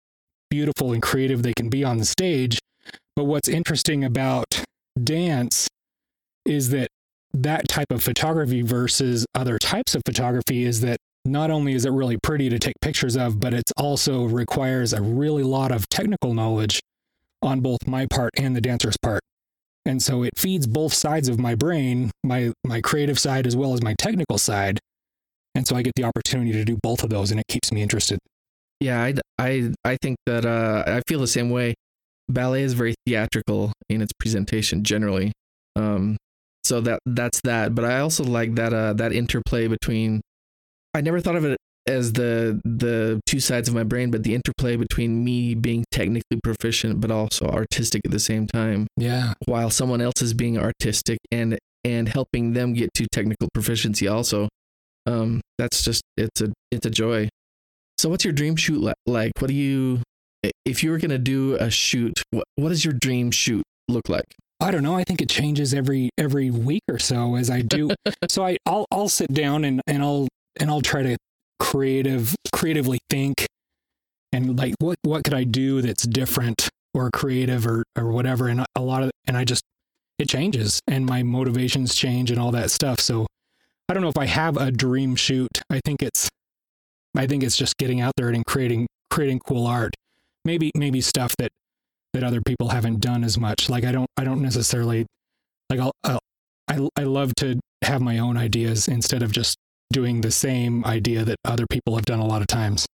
beautiful 0.50 0.92
and 0.92 1.00
creative 1.00 1.44
they 1.44 1.52
can 1.54 1.68
be 1.68 1.84
on 1.84 1.98
the 1.98 2.04
stage. 2.04 2.58
But 3.14 3.24
what's 3.24 3.48
interesting 3.48 4.02
about 4.02 4.64
dance 4.98 5.68
is 6.44 6.70
that 6.70 6.88
that 7.34 7.68
type 7.68 7.90
of 7.90 8.02
photography 8.02 8.62
versus 8.62 9.26
other 9.34 9.58
types 9.58 9.94
of 9.94 10.02
photography 10.04 10.64
is 10.64 10.80
that 10.80 10.98
not 11.24 11.50
only 11.50 11.74
is 11.74 11.84
it 11.84 11.90
really 11.90 12.16
pretty 12.22 12.48
to 12.48 12.58
take 12.58 12.74
pictures 12.80 13.16
of, 13.16 13.38
but 13.38 13.52
it 13.52 13.64
also 13.76 14.24
requires 14.24 14.92
a 14.92 15.02
really 15.02 15.42
lot 15.42 15.70
of 15.70 15.88
technical 15.88 16.32
knowledge 16.32 16.80
on 17.42 17.60
both 17.60 17.86
my 17.86 18.06
part 18.06 18.30
and 18.36 18.56
the 18.56 18.60
dancer's 18.60 18.96
part. 19.02 19.20
And 19.84 20.02
so 20.02 20.22
it 20.22 20.32
feeds 20.36 20.66
both 20.66 20.92
sides 20.92 21.28
of 21.28 21.38
my 21.38 21.54
brain, 21.54 22.10
my 22.24 22.52
my 22.64 22.80
creative 22.80 23.18
side 23.18 23.46
as 23.46 23.56
well 23.56 23.74
as 23.74 23.82
my 23.82 23.94
technical 23.98 24.38
side. 24.38 24.78
And 25.54 25.66
so 25.66 25.76
I 25.76 25.82
get 25.82 25.94
the 25.96 26.04
opportunity 26.04 26.52
to 26.52 26.64
do 26.64 26.78
both 26.82 27.02
of 27.02 27.10
those 27.10 27.30
and 27.30 27.40
it 27.40 27.46
keeps 27.48 27.72
me 27.72 27.82
interested. 27.82 28.18
Yeah, 28.80 29.02
I, 29.02 29.14
I, 29.38 29.72
I 29.84 29.96
think 30.00 30.18
that 30.26 30.44
uh, 30.44 30.84
I 30.86 31.02
feel 31.08 31.20
the 31.20 31.26
same 31.26 31.50
way. 31.50 31.74
Ballet 32.28 32.62
is 32.62 32.74
very 32.74 32.94
theatrical 33.06 33.72
in 33.88 34.02
its 34.02 34.12
presentation 34.18 34.84
generally. 34.84 35.32
Um, 35.76 36.16
so 36.64 36.80
that 36.82 37.00
that's 37.06 37.40
that. 37.42 37.74
But 37.74 37.84
I 37.84 38.00
also 38.00 38.24
like 38.24 38.54
that 38.56 38.72
uh, 38.72 38.92
that 38.94 39.12
interplay 39.12 39.68
between 39.68 40.20
I 40.94 41.00
never 41.00 41.20
thought 41.20 41.36
of 41.36 41.44
it 41.44 41.56
as 41.86 42.12
the 42.12 42.60
the 42.64 43.20
two 43.26 43.40
sides 43.40 43.68
of 43.68 43.74
my 43.74 43.84
brain, 43.84 44.10
but 44.10 44.22
the 44.22 44.34
interplay 44.34 44.76
between 44.76 45.24
me 45.24 45.54
being 45.54 45.84
technically 45.90 46.38
proficient 46.42 47.00
but 47.00 47.10
also 47.10 47.46
artistic 47.46 48.02
at 48.04 48.10
the 48.10 48.20
same 48.20 48.46
time. 48.46 48.86
Yeah. 48.96 49.34
While 49.46 49.70
someone 49.70 50.00
else 50.00 50.20
is 50.20 50.34
being 50.34 50.58
artistic 50.58 51.18
and 51.30 51.58
and 51.84 52.08
helping 52.08 52.52
them 52.52 52.74
get 52.74 52.92
to 52.94 53.06
technical 53.10 53.48
proficiency 53.54 54.08
also. 54.08 54.48
Um, 55.06 55.40
that's 55.56 55.82
just 55.82 56.02
it's 56.16 56.40
a 56.40 56.52
it's 56.70 56.84
a 56.84 56.90
joy. 56.90 57.28
So 57.96 58.08
what's 58.08 58.24
your 58.24 58.34
dream 58.34 58.56
shoot 58.56 58.94
like? 59.06 59.32
What 59.38 59.48
do 59.48 59.54
you 59.54 60.02
if 60.64 60.82
you 60.82 60.90
were 60.90 60.98
gonna 60.98 61.18
do 61.18 61.56
a 61.56 61.70
shoot? 61.70 62.22
What 62.30 62.44
what 62.56 62.68
does 62.70 62.84
your 62.84 62.94
dream 62.94 63.30
shoot 63.30 63.64
look 63.88 64.08
like? 64.08 64.34
I 64.60 64.70
don't 64.70 64.82
know. 64.82 64.96
I 64.96 65.04
think 65.04 65.20
it 65.20 65.28
changes 65.28 65.72
every 65.72 66.10
every 66.18 66.50
week 66.50 66.82
or 66.88 66.98
so 66.98 67.36
as 67.36 67.48
I 67.50 67.62
do. 67.62 67.90
so 68.28 68.44
I 68.44 68.56
I'll 68.66 68.86
I'll 68.90 69.08
sit 69.08 69.32
down 69.32 69.64
and 69.64 69.80
and 69.86 70.02
I'll 70.02 70.28
and 70.58 70.70
I'll 70.70 70.80
try 70.80 71.02
to 71.02 71.16
creative 71.58 72.34
creatively 72.52 72.98
think 73.10 73.46
and 74.32 74.58
like 74.58 74.74
what 74.78 74.96
what 75.02 75.24
could 75.24 75.34
I 75.34 75.44
do 75.44 75.82
that's 75.82 76.04
different 76.04 76.68
or 76.94 77.10
creative 77.10 77.66
or 77.66 77.84
or 77.96 78.10
whatever 78.10 78.48
and 78.48 78.64
a 78.74 78.80
lot 78.80 79.02
of 79.02 79.10
and 79.26 79.36
I 79.36 79.44
just 79.44 79.62
it 80.18 80.28
changes 80.28 80.80
and 80.86 81.06
my 81.06 81.22
motivations 81.22 81.94
change 81.94 82.30
and 82.30 82.40
all 82.40 82.50
that 82.52 82.70
stuff 82.70 83.00
so 83.00 83.26
I 83.88 83.94
don't 83.94 84.02
know 84.02 84.08
if 84.08 84.18
I 84.18 84.26
have 84.26 84.56
a 84.56 84.70
dream 84.70 85.16
shoot 85.16 85.60
I 85.70 85.80
think 85.84 86.02
it's 86.02 86.28
I 87.16 87.26
think 87.26 87.42
it's 87.42 87.56
just 87.56 87.76
getting 87.76 88.00
out 88.00 88.12
there 88.16 88.28
and 88.28 88.44
creating 88.46 88.86
creating 89.10 89.40
cool 89.40 89.66
art 89.66 89.94
maybe 90.48 90.70
maybe 90.74 91.00
stuff 91.00 91.36
that 91.36 91.50
that 92.14 92.24
other 92.24 92.40
people 92.40 92.70
haven't 92.70 93.00
done 93.00 93.22
as 93.22 93.36
much 93.38 93.68
like 93.68 93.84
I 93.84 93.92
don't 93.92 94.08
I 94.16 94.24
don't 94.24 94.40
necessarily 94.40 95.04
like 95.70 95.78
I'll, 95.78 95.92
I'll 96.04 96.20
I 96.66 96.88
I 96.96 97.04
love 97.04 97.34
to 97.36 97.60
have 97.82 98.00
my 98.00 98.18
own 98.18 98.36
ideas 98.36 98.88
instead 98.88 99.22
of 99.22 99.30
just 99.30 99.56
doing 99.92 100.20
the 100.20 100.30
same 100.30 100.84
idea 100.84 101.24
that 101.24 101.36
other 101.44 101.66
people 101.70 101.96
have 101.96 102.04
done 102.04 102.18
a 102.18 102.26
lot 102.26 102.42
of 102.42 102.48
times. 102.48 102.86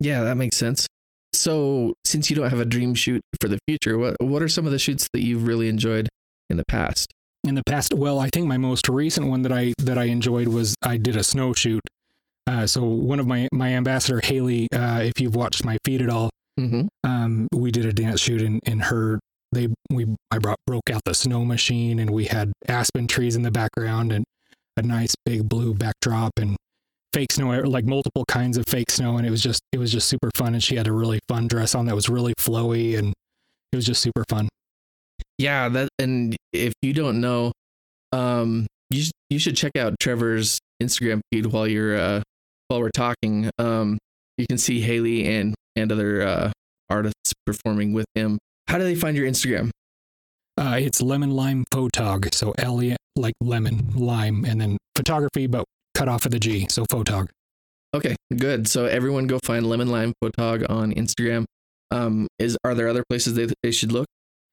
Yeah, 0.00 0.22
that 0.24 0.36
makes 0.36 0.56
sense. 0.56 0.86
So, 1.32 1.94
since 2.04 2.30
you 2.30 2.36
don't 2.36 2.48
have 2.48 2.60
a 2.60 2.64
dream 2.64 2.94
shoot 2.94 3.20
for 3.40 3.48
the 3.48 3.58
future, 3.68 3.98
what 3.98 4.16
what 4.20 4.42
are 4.42 4.48
some 4.48 4.66
of 4.66 4.72
the 4.72 4.78
shoots 4.78 5.08
that 5.12 5.22
you've 5.22 5.46
really 5.46 5.68
enjoyed 5.68 6.08
in 6.50 6.56
the 6.56 6.64
past? 6.66 7.12
In 7.44 7.54
the 7.54 7.62
past, 7.64 7.94
well, 7.94 8.18
I 8.18 8.28
think 8.32 8.46
my 8.46 8.58
most 8.58 8.88
recent 8.88 9.26
one 9.28 9.42
that 9.42 9.52
I 9.52 9.72
that 9.78 9.98
I 9.98 10.04
enjoyed 10.04 10.48
was 10.48 10.74
I 10.82 10.96
did 10.96 11.16
a 11.16 11.24
snow 11.24 11.52
shoot. 11.52 11.82
Uh, 12.46 12.66
so 12.66 12.82
one 12.84 13.20
of 13.20 13.26
my 13.26 13.48
my 13.52 13.74
ambassador 13.74 14.20
Haley, 14.22 14.68
uh, 14.72 15.00
if 15.02 15.20
you've 15.20 15.36
watched 15.36 15.64
my 15.64 15.76
feed 15.84 16.00
at 16.00 16.08
all, 16.08 16.30
mm-hmm. 16.58 16.86
um, 17.04 17.48
we 17.54 17.70
did 17.70 17.86
a 17.86 17.92
dance 17.92 18.20
shoot 18.20 18.42
in 18.42 18.60
in 18.66 18.80
her. 18.80 19.20
They 19.52 19.68
we 19.90 20.06
I 20.30 20.38
brought 20.38 20.58
broke 20.66 20.90
out 20.92 21.02
the 21.04 21.14
snow 21.14 21.44
machine 21.44 21.98
and 21.98 22.10
we 22.10 22.26
had 22.26 22.52
aspen 22.68 23.06
trees 23.06 23.36
in 23.36 23.42
the 23.42 23.50
background 23.50 24.12
and 24.12 24.24
a 24.76 24.82
nice 24.82 25.14
big 25.24 25.48
blue 25.48 25.74
backdrop 25.74 26.32
and 26.36 26.56
fake 27.12 27.32
snow 27.32 27.48
like 27.62 27.84
multiple 27.84 28.24
kinds 28.26 28.56
of 28.56 28.64
fake 28.66 28.90
snow 28.90 29.16
and 29.16 29.26
it 29.26 29.30
was 29.30 29.42
just 29.42 29.62
it 29.72 29.78
was 29.78 29.90
just 29.90 30.08
super 30.08 30.30
fun 30.36 30.54
and 30.54 30.62
she 30.62 30.76
had 30.76 30.86
a 30.86 30.92
really 30.92 31.18
fun 31.28 31.48
dress 31.48 31.74
on 31.74 31.86
that 31.86 31.94
was 31.94 32.08
really 32.08 32.34
flowy 32.34 32.98
and 32.98 33.14
it 33.72 33.76
was 33.76 33.86
just 33.86 34.02
super 34.02 34.24
fun 34.28 34.48
yeah 35.38 35.68
that 35.68 35.88
and 35.98 36.36
if 36.52 36.72
you 36.82 36.92
don't 36.92 37.20
know 37.20 37.50
um 38.12 38.66
you 38.90 39.02
sh- 39.02 39.10
you 39.30 39.38
should 39.38 39.56
check 39.56 39.72
out 39.76 39.98
trevor's 39.98 40.58
instagram 40.82 41.20
feed 41.32 41.46
while 41.46 41.66
you're 41.66 41.98
uh 41.98 42.22
while 42.68 42.80
we're 42.80 42.90
talking 42.90 43.50
um 43.58 43.98
you 44.36 44.46
can 44.46 44.58
see 44.58 44.80
haley 44.80 45.26
and 45.26 45.54
and 45.78 45.90
other 45.92 46.22
uh 46.22 46.52
artists 46.90 47.32
performing 47.46 47.92
with 47.92 48.06
him 48.14 48.38
how 48.68 48.78
do 48.78 48.84
they 48.84 48.94
find 48.94 49.16
your 49.16 49.26
instagram 49.26 49.70
uh, 50.58 50.76
it's 50.76 51.00
lemon 51.00 51.30
lime 51.30 51.64
photog. 51.72 52.34
So 52.34 52.52
L 52.58 52.82
E 52.82 52.96
like 53.14 53.34
lemon 53.40 53.92
lime, 53.94 54.44
and 54.44 54.60
then 54.60 54.76
photography, 54.96 55.46
but 55.46 55.64
cut 55.94 56.08
off 56.08 56.26
of 56.26 56.32
the 56.32 56.40
G. 56.40 56.66
So 56.68 56.84
photog. 56.84 57.28
Okay, 57.94 58.16
good. 58.36 58.66
So 58.66 58.86
everyone 58.86 59.28
go 59.28 59.38
find 59.44 59.66
lemon 59.66 59.88
lime 59.88 60.12
photog 60.22 60.68
on 60.68 60.92
Instagram. 60.94 61.44
Um, 61.92 62.26
is 62.40 62.56
are 62.64 62.74
there 62.74 62.88
other 62.88 63.04
places 63.08 63.34
they 63.34 63.46
they 63.62 63.70
should 63.70 63.92
look? 63.92 64.06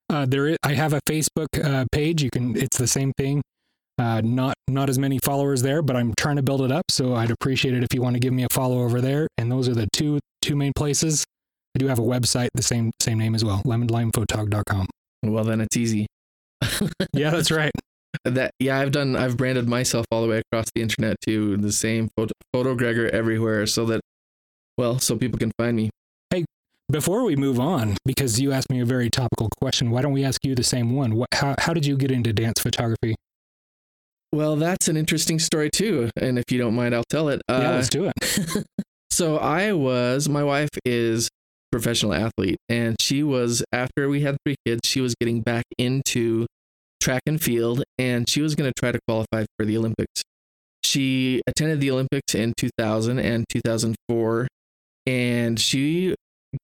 Uh, 0.07 0.27
there 0.27 0.47
is, 0.47 0.57
I 0.63 0.73
have 0.73 0.93
a 0.93 1.01
Facebook 1.09 1.47
uh, 1.63 1.85
page. 1.91 2.21
You 2.21 2.29
can. 2.29 2.55
It's 2.55 2.77
the 2.77 2.87
same 2.87 3.11
thing. 3.17 3.41
Uh, 3.97 4.21
not 4.21 4.55
not 4.67 4.89
as 4.89 4.99
many 4.99 5.19
followers 5.23 5.61
there, 5.61 5.81
but 5.81 5.95
I'm 5.95 6.13
trying 6.17 6.35
to 6.35 6.41
build 6.41 6.61
it 6.61 6.71
up. 6.71 6.83
So 6.89 7.15
I'd 7.15 7.31
appreciate 7.31 7.73
it 7.73 7.83
if 7.83 7.93
you 7.93 8.01
want 8.01 8.15
to 8.15 8.19
give 8.19 8.33
me 8.33 8.43
a 8.43 8.49
follow 8.51 8.83
over 8.83 8.99
there. 8.99 9.27
And 9.37 9.51
those 9.51 9.69
are 9.69 9.73
the 9.73 9.87
two 9.93 10.19
two 10.41 10.55
main 10.55 10.73
places. 10.75 11.23
I 11.75 11.79
do 11.79 11.87
have 11.87 11.99
a 11.99 12.03
website, 12.03 12.49
the 12.53 12.61
same 12.61 12.91
same 12.99 13.19
name 13.19 13.35
as 13.35 13.45
well, 13.45 13.61
lemonlimephotog.com. 13.65 14.87
Well, 15.23 15.43
then 15.43 15.61
it's 15.61 15.77
easy. 15.77 16.07
yeah, 17.13 17.29
that's 17.29 17.51
right. 17.51 17.71
That 18.23 18.51
yeah, 18.59 18.79
I've 18.79 18.91
done. 18.91 19.15
I've 19.15 19.37
branded 19.37 19.67
myself 19.67 20.05
all 20.11 20.21
the 20.21 20.27
way 20.27 20.41
across 20.51 20.67
the 20.73 20.81
internet 20.81 21.17
to 21.25 21.57
the 21.57 21.71
same 21.71 22.09
photo, 22.17 22.33
photo 22.53 22.75
Gregor 22.75 23.09
everywhere, 23.09 23.65
so 23.65 23.85
that 23.85 24.01
well, 24.77 24.99
so 24.99 25.17
people 25.17 25.39
can 25.39 25.51
find 25.57 25.77
me. 25.77 25.89
Hey, 26.29 26.45
before 26.89 27.23
we 27.23 27.35
move 27.35 27.59
on, 27.59 27.97
because 28.05 28.39
you 28.39 28.51
asked 28.51 28.69
me 28.69 28.79
a 28.81 28.85
very 28.85 29.09
topical 29.09 29.49
question, 29.61 29.89
why 29.89 30.01
don't 30.01 30.11
we 30.11 30.23
ask 30.23 30.43
you 30.43 30.53
the 30.53 30.63
same 30.63 30.95
one? 30.95 31.15
What, 31.15 31.29
how, 31.33 31.55
how 31.57 31.73
did 31.73 31.85
you 31.85 31.97
get 31.97 32.11
into 32.11 32.33
dance 32.33 32.59
photography? 32.59 33.15
Well, 34.35 34.57
that's 34.57 34.89
an 34.89 34.97
interesting 34.97 35.39
story 35.39 35.69
too, 35.69 36.09
and 36.19 36.37
if 36.37 36.43
you 36.51 36.57
don't 36.57 36.75
mind, 36.75 36.93
I'll 36.93 37.05
tell 37.09 37.29
it. 37.29 37.41
yeah, 37.49 37.55
Uh, 37.55 37.71
let's 37.71 37.89
do 37.89 38.11
it. 38.13 38.65
So 39.11 39.37
I 39.37 39.71
was, 39.71 40.27
my 40.27 40.43
wife 40.43 40.71
is 40.83 41.27
a 41.27 41.29
professional 41.71 42.13
athlete, 42.13 42.57
and 42.67 42.97
she 42.99 43.23
was, 43.23 43.63
after 43.71 44.09
we 44.09 44.23
had 44.23 44.35
three 44.45 44.57
kids, 44.65 44.81
she 44.83 44.99
was 44.99 45.15
getting 45.21 45.39
back 45.39 45.63
into 45.77 46.45
track 46.99 47.21
and 47.25 47.41
field, 47.41 47.81
and 47.97 48.27
she 48.27 48.41
was 48.41 48.55
going 48.55 48.69
to 48.69 48.73
try 48.77 48.91
to 48.91 48.99
qualify 49.07 49.45
for 49.57 49.65
the 49.65 49.77
Olympics. 49.77 50.21
She 50.83 51.41
attended 51.47 51.79
the 51.79 51.91
Olympics 51.91 52.35
in 52.35 52.53
2000 52.57 53.19
and 53.19 53.45
2004, 53.47 54.49
and 55.07 55.57
she 55.57 56.13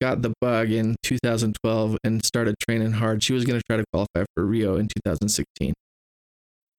got 0.02 0.22
the 0.22 0.34
bug 0.42 0.72
in 0.72 0.98
2012 1.04 1.98
and 2.04 2.26
started 2.26 2.56
training 2.68 2.92
hard. 2.92 3.24
She 3.24 3.32
was 3.32 3.46
going 3.46 3.60
to 3.60 3.64
try 3.70 3.78
to 3.78 3.86
qualify 3.94 4.26
for 4.36 4.46
Rio 4.46 4.76
in 4.76 4.90
2016. 5.06 5.74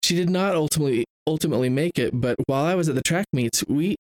She 0.05 0.17
did 0.17 0.31
not 0.31 0.55
ultimately 0.55 1.05
ultimately 1.27 1.69
make 1.69 1.99
it, 1.99 2.11
but 2.13 2.37
while 2.47 2.65
I 2.65 2.75
was 2.75 2.89
at 2.89 2.95
the 2.95 3.03
track 3.03 3.27
meets, 3.33 3.65
we 3.69 3.97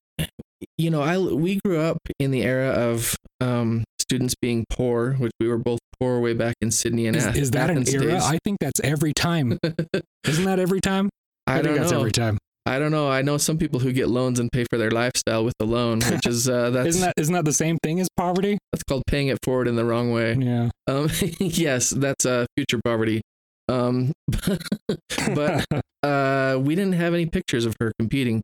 you 0.78 0.90
know, 0.90 1.02
I 1.02 1.18
we 1.18 1.61
grew 1.64 1.78
up 1.80 1.99
in 2.18 2.30
the 2.30 2.42
era 2.42 2.68
of 2.68 3.16
um, 3.40 3.85
students 4.00 4.35
being 4.40 4.64
poor, 4.71 5.14
which 5.14 5.32
we 5.40 5.49
were 5.49 5.59
both 5.59 5.78
poor 6.00 6.21
way 6.21 6.35
back 6.35 6.54
in 6.61 6.71
Sydney 6.71 7.06
and 7.06 7.16
Is, 7.16 7.26
Ath- 7.26 7.37
is 7.37 7.50
that 7.52 7.71
an 7.71 7.88
era? 7.88 8.06
days. 8.06 8.25
I 8.25 8.38
think 8.44 8.59
that's 8.61 8.80
every 8.80 9.12
time. 9.12 9.59
Isn't 10.26 10.44
that 10.44 10.59
every 10.59 10.80
time? 10.80 11.09
I, 11.47 11.54
think 11.54 11.66
don't 11.66 11.76
that's 11.76 11.92
know. 11.92 11.99
every 12.00 12.12
time. 12.12 12.38
I 12.64 12.78
don't 12.78 12.92
know. 12.92 13.11
I 13.11 13.23
know 13.23 13.38
some 13.38 13.59
people 13.59 13.80
who 13.80 13.92
get 13.92 14.09
loans 14.09 14.38
and 14.38 14.50
pay 14.52 14.64
for 14.71 14.78
their 14.78 14.90
lifestyle 14.92 15.44
with 15.44 15.54
the 15.59 15.66
loan, 15.66 16.00
which 16.00 16.26
is 16.26 16.49
uh, 16.49 16.71
that's 16.75 16.88
Isn't 16.90 17.00
that 17.02 17.14
isn't 17.16 17.35
that 17.35 17.44
the 17.44 17.52
same 17.52 17.76
thing 17.82 17.99
as 17.99 18.09
poverty? 18.16 18.59
that's 18.73 18.85
called 18.85 19.02
paying 19.09 19.28
it 19.28 19.38
forward 19.44 19.66
in 19.66 19.75
the 19.76 19.85
wrong 19.85 20.12
way. 20.12 20.35
Yeah. 20.38 20.71
Um, 20.87 21.09
yes, 21.40 21.90
that's 21.90 22.25
uh, 22.25 22.47
future 22.56 22.80
poverty. 22.85 23.21
Um, 23.69 24.12
but 25.35 25.64
uh, 26.02 26.59
we 26.61 26.75
didn't 26.75 26.95
have 26.95 27.14
any 27.14 27.26
pictures 27.26 27.64
of 27.64 27.75
her 27.81 27.92
competing. 27.99 28.42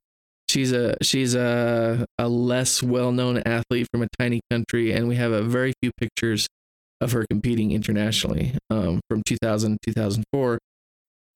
She's 0.49 0.73
a 0.73 0.97
she's 1.03 1.35
a 1.35 2.07
a 2.19 2.29
less 2.29 2.83
well 2.83 3.13
known 3.13 3.39
athlete 3.39 3.87
from 3.93 4.03
a 4.03 4.09
tiny 4.19 4.41
country, 4.51 4.93
and 4.93 5.09
we 5.09 5.17
have 5.17 5.33
a 5.33 5.43
very 5.43 5.75
few 5.83 5.91
pictures 5.99 6.47
of 7.01 7.13
her 7.13 7.25
competing 7.31 7.71
internationally 7.73 8.57
um, 8.71 9.01
from 9.09 9.23
2000 9.25 9.79
2004. 9.85 10.59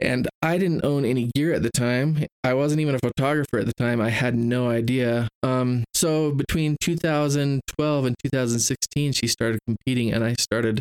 And 0.01 0.29
I 0.43 0.59
didn't 0.59 0.85
own 0.85 1.05
any 1.05 1.31
gear 1.33 1.53
at 1.53 1.63
the 1.63 1.71
time. 1.71 2.27
I 2.43 2.55
wasn't 2.55 2.81
even 2.81 2.97
a 2.97 2.99
photographer 2.99 3.59
at 3.59 3.67
the 3.67 3.75
time. 3.75 4.01
I 4.01 4.11
had 4.11 4.35
no 4.35 4.69
idea. 4.69 5.29
Um, 5.45 5.85
so 5.95 6.33
between 6.33 6.77
2012 6.81 8.05
and 8.05 8.17
2016, 8.25 9.13
she 9.13 9.29
started 9.29 9.61
competing, 9.65 10.13
and 10.13 10.25
I 10.25 10.35
started 10.41 10.81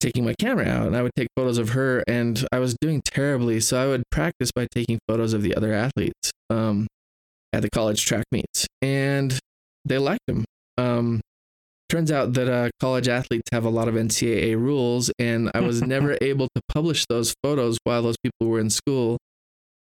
taking 0.00 0.24
my 0.24 0.34
camera 0.38 0.66
out 0.66 0.86
and 0.86 0.96
I 0.96 1.02
would 1.02 1.14
take 1.16 1.28
photos 1.36 1.58
of 1.58 1.70
her 1.70 2.04
and 2.06 2.46
I 2.52 2.58
was 2.58 2.76
doing 2.80 3.00
terribly. 3.04 3.60
So 3.60 3.82
I 3.82 3.86
would 3.86 4.02
practice 4.10 4.50
by 4.52 4.66
taking 4.70 4.98
photos 5.08 5.32
of 5.32 5.42
the 5.42 5.54
other 5.54 5.72
athletes 5.72 6.30
um, 6.50 6.86
at 7.52 7.62
the 7.62 7.70
college 7.70 8.04
track 8.04 8.24
meets 8.30 8.66
and 8.82 9.38
they 9.84 9.98
liked 9.98 10.26
them. 10.26 10.44
Um, 10.76 11.20
turns 11.88 12.10
out 12.10 12.32
that 12.34 12.48
uh, 12.48 12.70
college 12.80 13.08
athletes 13.08 13.48
have 13.52 13.64
a 13.64 13.70
lot 13.70 13.88
of 13.88 13.94
NCAA 13.94 14.56
rules 14.56 15.10
and 15.18 15.50
I 15.54 15.60
was 15.60 15.82
never 15.82 16.18
able 16.22 16.48
to 16.54 16.62
publish 16.68 17.06
those 17.08 17.34
photos 17.42 17.78
while 17.84 18.02
those 18.02 18.16
people 18.22 18.48
were 18.48 18.60
in 18.60 18.70
school. 18.70 19.18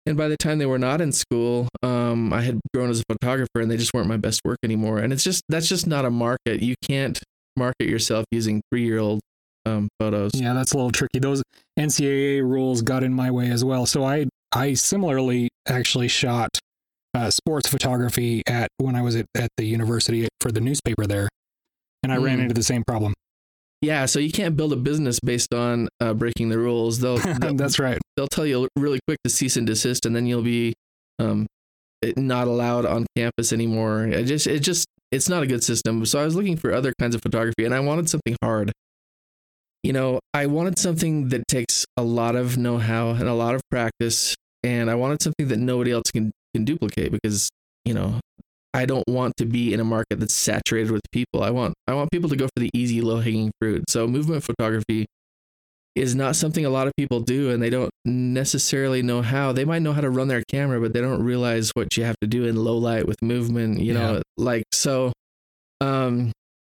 And 0.07 0.17
by 0.17 0.27
the 0.27 0.37
time 0.37 0.57
they 0.57 0.65
were 0.65 0.79
not 0.79 0.99
in 0.99 1.11
school, 1.11 1.69
um, 1.83 2.33
I 2.33 2.41
had 2.41 2.59
grown 2.73 2.89
as 2.89 3.01
a 3.01 3.03
photographer 3.07 3.59
and 3.61 3.69
they 3.69 3.77
just 3.77 3.93
weren't 3.93 4.07
my 4.07 4.17
best 4.17 4.41
work 4.43 4.57
anymore. 4.63 4.97
And 4.97 5.13
it's 5.13 5.23
just, 5.23 5.43
that's 5.47 5.69
just 5.69 5.85
not 5.85 6.05
a 6.05 6.09
market. 6.09 6.61
You 6.61 6.73
can't 6.81 7.21
market 7.55 7.87
yourself 7.87 8.25
using 8.31 8.61
three 8.71 8.83
year 8.83 8.97
old 8.97 9.21
um, 9.65 9.89
photos. 9.99 10.31
Yeah, 10.35 10.53
that's 10.53 10.73
a 10.73 10.77
little 10.77 10.91
tricky. 10.91 11.19
Those 11.19 11.43
NCAA 11.79 12.41
rules 12.41 12.81
got 12.81 13.03
in 13.03 13.13
my 13.13 13.31
way 13.31 13.49
as 13.49 13.63
well. 13.63 13.85
So 13.85 14.03
I 14.03 14.27
I 14.53 14.73
similarly 14.73 15.49
actually 15.67 16.07
shot 16.07 16.49
uh, 17.13 17.29
sports 17.29 17.69
photography 17.69 18.41
at 18.47 18.69
when 18.77 18.95
I 18.95 19.01
was 19.01 19.15
at, 19.15 19.25
at 19.35 19.49
the 19.57 19.65
university 19.65 20.27
for 20.39 20.51
the 20.51 20.61
newspaper 20.61 21.05
there, 21.07 21.29
and 22.03 22.11
I 22.11 22.17
ran 22.17 22.39
Mm. 22.39 22.43
into 22.43 22.53
the 22.53 22.63
same 22.63 22.83
problem. 22.85 23.13
Yeah, 23.81 24.05
so 24.05 24.19
you 24.19 24.31
can't 24.31 24.55
build 24.55 24.73
a 24.73 24.75
business 24.75 25.19
based 25.19 25.53
on 25.55 25.89
uh, 25.99 26.13
breaking 26.13 26.49
the 26.49 26.57
rules. 26.59 26.99
They'll 26.99 27.17
they'll, 27.39 27.55
that's 27.55 27.79
right. 27.79 27.97
they'll 28.15 28.27
tell 28.27 28.45
you 28.45 28.67
really 28.77 28.99
quick 29.07 29.17
to 29.23 29.29
cease 29.29 29.57
and 29.57 29.65
desist, 29.65 30.05
and 30.05 30.15
then 30.15 30.25
you'll 30.27 30.43
be 30.43 30.73
um, 31.19 31.47
not 32.15 32.47
allowed 32.47 32.85
on 32.85 33.05
campus 33.15 33.51
anymore. 33.53 34.05
It 34.05 34.25
just 34.25 34.47
it 34.47 34.59
just 34.59 34.87
it's 35.11 35.27
not 35.29 35.43
a 35.43 35.47
good 35.47 35.63
system. 35.63 36.05
So 36.05 36.19
I 36.19 36.25
was 36.25 36.35
looking 36.35 36.57
for 36.57 36.73
other 36.73 36.93
kinds 36.99 37.15
of 37.15 37.21
photography, 37.21 37.65
and 37.65 37.73
I 37.73 37.79
wanted 37.79 38.09
something 38.09 38.35
hard. 38.43 38.71
You 39.83 39.93
know, 39.93 40.19
I 40.33 40.45
wanted 40.45 40.77
something 40.77 41.29
that 41.29 41.47
takes 41.47 41.85
a 41.97 42.03
lot 42.03 42.35
of 42.35 42.57
know-how 42.57 43.11
and 43.11 43.27
a 43.27 43.33
lot 43.33 43.55
of 43.55 43.61
practice, 43.71 44.35
and 44.63 44.91
I 44.91 44.95
wanted 44.95 45.21
something 45.23 45.47
that 45.47 45.57
nobody 45.57 45.91
else 45.91 46.11
can 46.11 46.31
can 46.53 46.65
duplicate 46.65 47.11
because 47.11 47.49
you 47.85 47.93
know 47.93 48.19
I 48.73 48.85
don't 48.85 49.03
want 49.07 49.37
to 49.37 49.45
be 49.45 49.73
in 49.73 49.79
a 49.79 49.83
market 49.83 50.19
that's 50.19 50.33
saturated 50.33 50.91
with 50.91 51.01
people. 51.11 51.43
I 51.43 51.49
want 51.49 51.73
I 51.87 51.93
want 51.93 52.11
people 52.11 52.29
to 52.29 52.35
go 52.35 52.45
for 52.45 52.59
the 52.59 52.69
easy, 52.73 53.01
low 53.01 53.19
hanging 53.19 53.51
fruit. 53.59 53.85
So 53.89 54.07
movement 54.07 54.43
photography 54.43 55.05
is 55.95 56.15
not 56.15 56.37
something 56.37 56.65
a 56.65 56.69
lot 56.69 56.87
of 56.87 56.93
people 56.95 57.19
do, 57.19 57.49
and 57.49 57.61
they 57.61 57.69
don't 57.69 57.91
necessarily 58.05 59.01
know 59.01 59.21
how. 59.21 59.51
They 59.51 59.65
might 59.65 59.81
know 59.81 59.91
how 59.93 60.01
to 60.01 60.09
run 60.09 60.29
their 60.29 60.43
camera, 60.49 60.79
but 60.79 60.93
they 60.93 61.01
don't 61.01 61.23
realize 61.23 61.71
what 61.73 61.97
you 61.97 62.03
have 62.05 62.15
to 62.21 62.27
do 62.27 62.45
in 62.45 62.55
low 62.55 62.77
light 62.77 63.07
with 63.07 63.21
movement. 63.21 63.79
You 63.79 63.93
know, 63.93 64.21
like 64.37 64.63
so. 64.71 65.11
Um. 65.81 66.31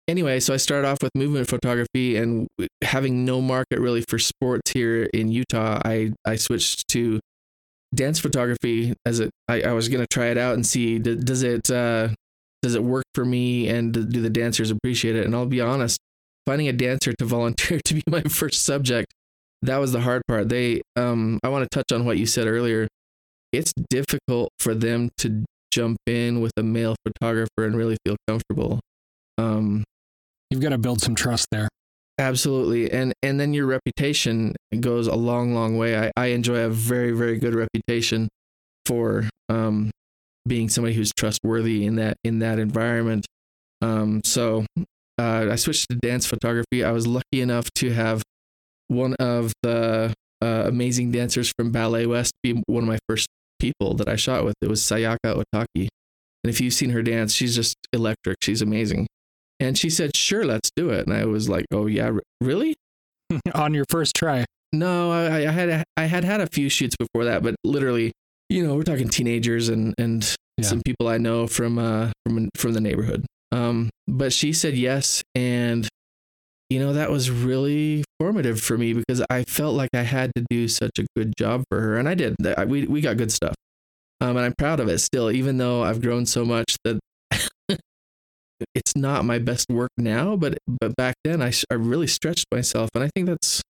Anyway, 0.07 0.39
so 0.41 0.53
I 0.53 0.59
started 0.59 0.87
off 0.87 0.99
with 1.03 1.11
movement 1.15 1.49
photography, 1.49 2.17
and 2.17 2.47
having 2.83 3.25
no 3.25 3.41
market 3.41 3.81
really 3.81 4.05
for 4.09 4.19
sports 4.19 4.73
here 4.73 5.09
in 5.15 5.31
Utah, 5.31 5.81
I 5.85 6.13
I 6.27 6.37
switched 6.37 6.89
to 6.89 7.21
dance 7.95 8.19
photography 8.19 8.93
as 9.07 9.21
it 9.21 9.31
I, 9.49 9.63
I 9.63 9.73
was 9.73 9.89
gonna 9.89 10.07
try 10.11 10.27
it 10.27 10.37
out 10.39 10.55
and 10.55 10.67
see 10.67 10.99
d- 10.99 11.15
does 11.15 11.43
it 11.43 11.71
uh 11.71 12.09
does 12.61 12.75
it 12.75 12.83
work 12.83 13.05
for 13.15 13.25
me 13.25 13.69
and 13.69 13.93
do 13.93 14.21
the 14.21 14.31
dancers 14.31 14.71
appreciate 14.71 15.17
it? 15.17 15.27
And 15.27 15.35
I'll 15.35 15.47
be 15.47 15.61
honest 15.61 15.99
finding 16.47 16.69
a 16.69 16.73
dancer 16.73 17.13
to 17.19 17.25
volunteer 17.25 17.81
to 17.85 17.95
be 17.95 18.03
my 18.09 18.23
first 18.23 18.65
subject 18.65 19.13
that 19.65 19.79
was 19.79 19.93
the 19.93 20.01
hard 20.01 20.23
part. 20.29 20.49
They 20.49 20.83
um 20.97 21.41
I 21.43 21.49
want 21.49 21.69
to 21.69 21.75
touch 21.75 21.93
on 21.93 22.05
what 22.05 22.19
you 22.19 22.27
said 22.27 22.47
earlier. 22.47 22.87
It's 23.53 23.73
difficult 23.91 24.51
for 24.59 24.75
them 24.75 25.11
to 25.19 25.45
jump 25.73 25.99
in 26.07 26.41
with 26.41 26.53
a 26.57 26.63
male 26.63 26.97
photographer 27.07 27.65
and 27.65 27.77
really 27.77 27.97
feel 28.05 28.17
comfortable. 28.29 28.81
Um 29.39 29.85
You've 30.55 30.63
got 30.63 30.69
to 30.69 30.79
build 30.79 31.01
some 31.01 31.17
trust 31.17 31.49
there. 31.51 31.69
Absolutely. 32.17 32.89
And 32.93 33.13
and 33.25 33.41
then 33.41 33.55
your 33.55 33.67
reputation 33.67 34.55
goes 34.79 35.09
a 35.09 35.17
long, 35.17 35.53
long 35.53 35.77
way. 35.77 35.99
I, 35.99 36.13
I 36.17 36.27
enjoy 36.27 36.59
a 36.59 36.69
very, 36.69 37.11
very 37.11 37.39
good 37.39 37.57
reputation 37.57 38.29
for 38.87 39.29
um 39.49 39.91
being 40.47 40.69
somebody 40.69 40.95
who's 40.95 41.11
trustworthy 41.13 41.85
in 41.85 41.97
that 41.97 42.19
in 42.23 42.39
that 42.39 42.61
environment. 42.61 43.27
Um 43.83 44.21
so 44.25 44.65
uh, 45.19 45.49
I 45.51 45.57
switched 45.57 45.89
to 45.91 45.97
dance 45.97 46.25
photography. 46.25 46.85
I 46.85 46.93
was 46.93 47.05
lucky 47.09 47.41
enough 47.41 47.69
to 47.79 47.93
have 47.93 48.23
one 48.87 49.15
of 49.15 49.53
the 49.65 50.15
uh, 50.41 50.65
amazing 50.67 51.11
dancers 51.11 51.53
from 51.59 51.73
Ballet 51.73 52.07
West 52.07 52.33
be 52.45 52.63
one 52.67 52.85
of 52.85 52.89
my 52.89 52.99
first 53.09 53.27
people 53.59 53.95
that 53.95 54.09
I 54.09 54.15
shot 54.15 54.45
with. 54.45 54.55
It 54.63 54.69
was 54.69 54.83
Sayaka 54.83 55.19
Ohtaki. 55.25 55.89
And 56.45 56.51
if 56.53 56.61
you've 56.61 56.75
seen 56.75 56.91
her 56.91 57.03
dance, 57.03 57.35
she's 57.35 57.57
just 57.57 57.75
electric. 57.93 58.37
She's 58.41 58.63
amazing. 58.63 59.09
And 59.61 59.79
she 59.79 59.89
said, 59.91 60.17
"Sure, 60.17 60.45
let's 60.45 60.71
do 60.77 60.91
it." 60.91 61.07
And 61.07 61.15
I 61.17 61.25
was 61.27 61.49
like, 61.49 61.65
"Oh 61.73 61.87
yeah, 61.87 62.07
r- 62.11 62.23
really?" 62.41 62.75
On 63.55 63.73
your 63.75 63.85
first 63.89 64.15
try. 64.17 64.45
No, 64.73 65.13
I, 65.13 65.47
I 65.49 65.51
had 65.53 65.85
I 65.97 66.05
had 66.07 66.25
had 66.25 66.41
a 66.41 66.47
few 66.49 66.69
shoots 66.69 66.97
before 66.97 67.25
that, 67.25 67.43
but 67.43 67.55
literally, 67.65 68.13
you 68.49 68.67
know, 68.67 68.75
we're 68.75 68.83
talking 68.83 69.09
teenagers 69.09 69.69
and 69.69 69.95
and 69.99 70.23
Yeah. 70.59 70.65
some 70.67 70.83
people 70.85 71.09
I 71.09 71.19
know 71.19 71.47
from 71.47 71.79
uh 71.79 72.11
from 72.27 72.49
from 72.57 72.73
the 72.75 72.81
neighborhood. 72.81 73.25
Um, 73.53 73.91
but 74.09 74.33
she 74.33 74.53
said 74.53 74.75
yes, 74.77 75.23
and 75.37 75.89
you 76.71 76.81
know 76.81 76.93
that 76.95 77.11
was 77.11 77.31
really 77.31 78.03
formative 78.19 78.61
for 78.61 78.77
me 78.77 78.93
because 78.95 79.23
I 79.31 79.45
felt 79.45 79.77
like 79.77 79.91
I 79.95 80.03
had 80.03 80.33
to 80.35 80.45
do 80.51 80.67
such 80.67 80.99
a 80.99 81.07
good 81.17 81.33
job 81.39 81.63
for 81.71 81.81
her, 81.81 81.97
and 81.97 82.09
I 82.09 82.15
did. 82.15 82.35
I- 82.45 82.65
We 82.65 82.87
we 82.87 83.01
got 83.01 83.17
good 83.17 83.31
stuff, 83.31 83.55
um, 84.21 84.37
and 84.37 84.41
I'm 84.45 84.55
proud 84.59 84.81
of 84.81 84.89
it 84.89 84.99
still, 84.99 85.31
even 85.31 85.59
though 85.59 85.85
I've 85.85 86.03
grown 86.03 86.27
so 86.27 86.45
much 86.45 86.77
that. 86.85 86.99
It's 88.75 88.97
not 88.97 89.25
my 89.25 89.39
best 89.39 89.67
work 89.71 89.91
now, 89.97 90.37
but 90.37 90.59
but 90.81 90.97
back 90.97 91.15
then 91.25 91.43
I 91.43 91.53
I 91.71 91.75
really 91.75 92.07
stretched 92.07 92.47
myself, 92.53 92.91
and 92.95 93.05
I 93.05 93.11
think 93.15 93.27
that's 93.27 93.63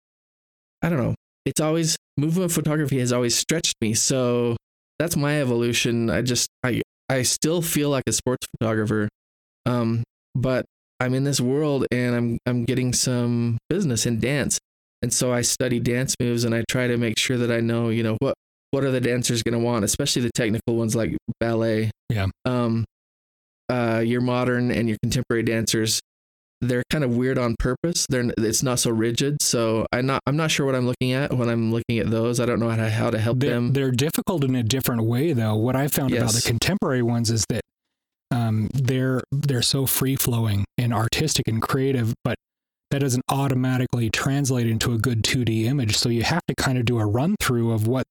I 0.82 0.90
don't 0.90 1.00
know. 1.00 1.16
It's 1.46 1.62
always 1.62 1.98
movement 2.18 2.52
photography 2.52 3.00
has 3.00 3.12
always 3.12 3.36
stretched 3.36 3.76
me, 3.82 3.94
so 3.94 4.56
that's 5.00 5.16
my 5.16 5.42
evolution. 5.42 6.10
I 6.10 6.22
just 6.22 6.50
I 6.64 6.82
I 7.10 7.24
still 7.24 7.62
feel 7.62 7.90
like 7.90 8.04
a 8.08 8.14
sports 8.14 8.48
photographer, 8.58 9.10
um, 9.66 10.04
but 10.36 10.66
I'm 11.00 11.14
in 11.14 11.24
this 11.24 11.42
world 11.42 11.86
and 11.92 12.16
I'm 12.16 12.38
I'm 12.46 12.66
getting 12.66 12.94
some 12.94 13.58
business 13.70 14.06
in 14.06 14.20
dance, 14.20 14.60
and 15.02 15.14
so 15.14 15.34
I 15.34 15.42
study 15.42 15.80
dance 15.80 16.16
moves 16.20 16.44
and 16.44 16.54
I 16.54 16.64
try 16.70 16.88
to 16.88 16.98
make 16.98 17.18
sure 17.18 17.38
that 17.38 17.52
I 17.52 17.60
know 17.60 17.90
you 17.90 18.04
know 18.04 18.18
what 18.20 18.36
what 18.72 18.84
are 18.84 18.92
the 18.92 19.02
dancers 19.02 19.44
going 19.44 19.54
to 19.54 19.64
want, 19.64 19.86
especially 19.86 20.24
the 20.24 20.32
technical 20.34 20.76
ones 20.76 20.96
like 20.96 21.16
ballet. 21.40 21.92
Yeah. 22.10 22.28
Um, 22.44 22.86
uh, 23.70 24.02
your 24.06 24.22
modern 24.22 24.72
and 24.72 24.88
your 24.88 24.98
contemporary 25.04 25.44
dancers, 25.44 26.00
they're 26.62 26.84
kind 26.90 27.04
of 27.04 27.16
weird 27.16 27.38
on 27.38 27.56
purpose. 27.60 28.06
They're 28.08 28.32
it's 28.38 28.64
not 28.64 28.80
so 28.80 28.92
rigid. 28.92 29.42
So 29.42 29.86
I'm 29.92 30.06
not 30.06 30.22
I'm 30.26 30.38
not 30.38 30.52
sure 30.52 30.66
what 30.66 30.76
I'm 30.76 30.86
looking 30.86 31.12
at 31.12 31.34
when 31.34 31.50
I'm 31.50 31.72
looking 31.72 32.00
at 32.00 32.10
those. 32.10 32.40
I 32.40 32.46
don't 32.46 32.60
know 32.60 32.70
how 32.70 32.78
to, 32.78 32.90
how 32.90 33.10
to 33.10 33.20
help 33.20 33.40
they're, 33.40 33.52
them. 33.52 33.74
They're 33.74 33.92
difficult 33.92 34.44
in 34.44 34.56
a 34.56 34.64
different 34.64 35.04
way, 35.04 35.34
though. 35.34 35.56
What 35.56 35.76
I 35.76 35.88
found 35.88 36.14
about 36.14 36.32
the 36.32 36.42
contemporary 36.42 37.02
ones 37.02 37.30
is 37.30 37.46
that 37.50 37.62
um, 38.32 38.70
they're 38.74 39.22
they're 39.32 39.62
so 39.62 39.86
free 39.86 40.16
flowing 40.16 40.66
and 40.78 40.94
artistic 40.94 41.48
and 41.48 41.62
creative, 41.62 42.14
but 42.24 42.36
that 42.92 43.00
doesn't 43.00 43.24
automatically 43.30 44.10
translate 44.10 44.68
into 44.68 44.94
a 44.94 44.98
good 44.98 45.24
2D 45.24 45.66
image. 45.66 45.98
So 45.98 46.10
you 46.10 46.24
have 46.24 46.44
to 46.48 46.56
kind 46.56 46.78
of 46.78 46.86
do 46.86 47.00
a 47.00 47.06
run 47.06 47.36
through 47.40 47.72
of 47.72 47.88
what 47.88 48.06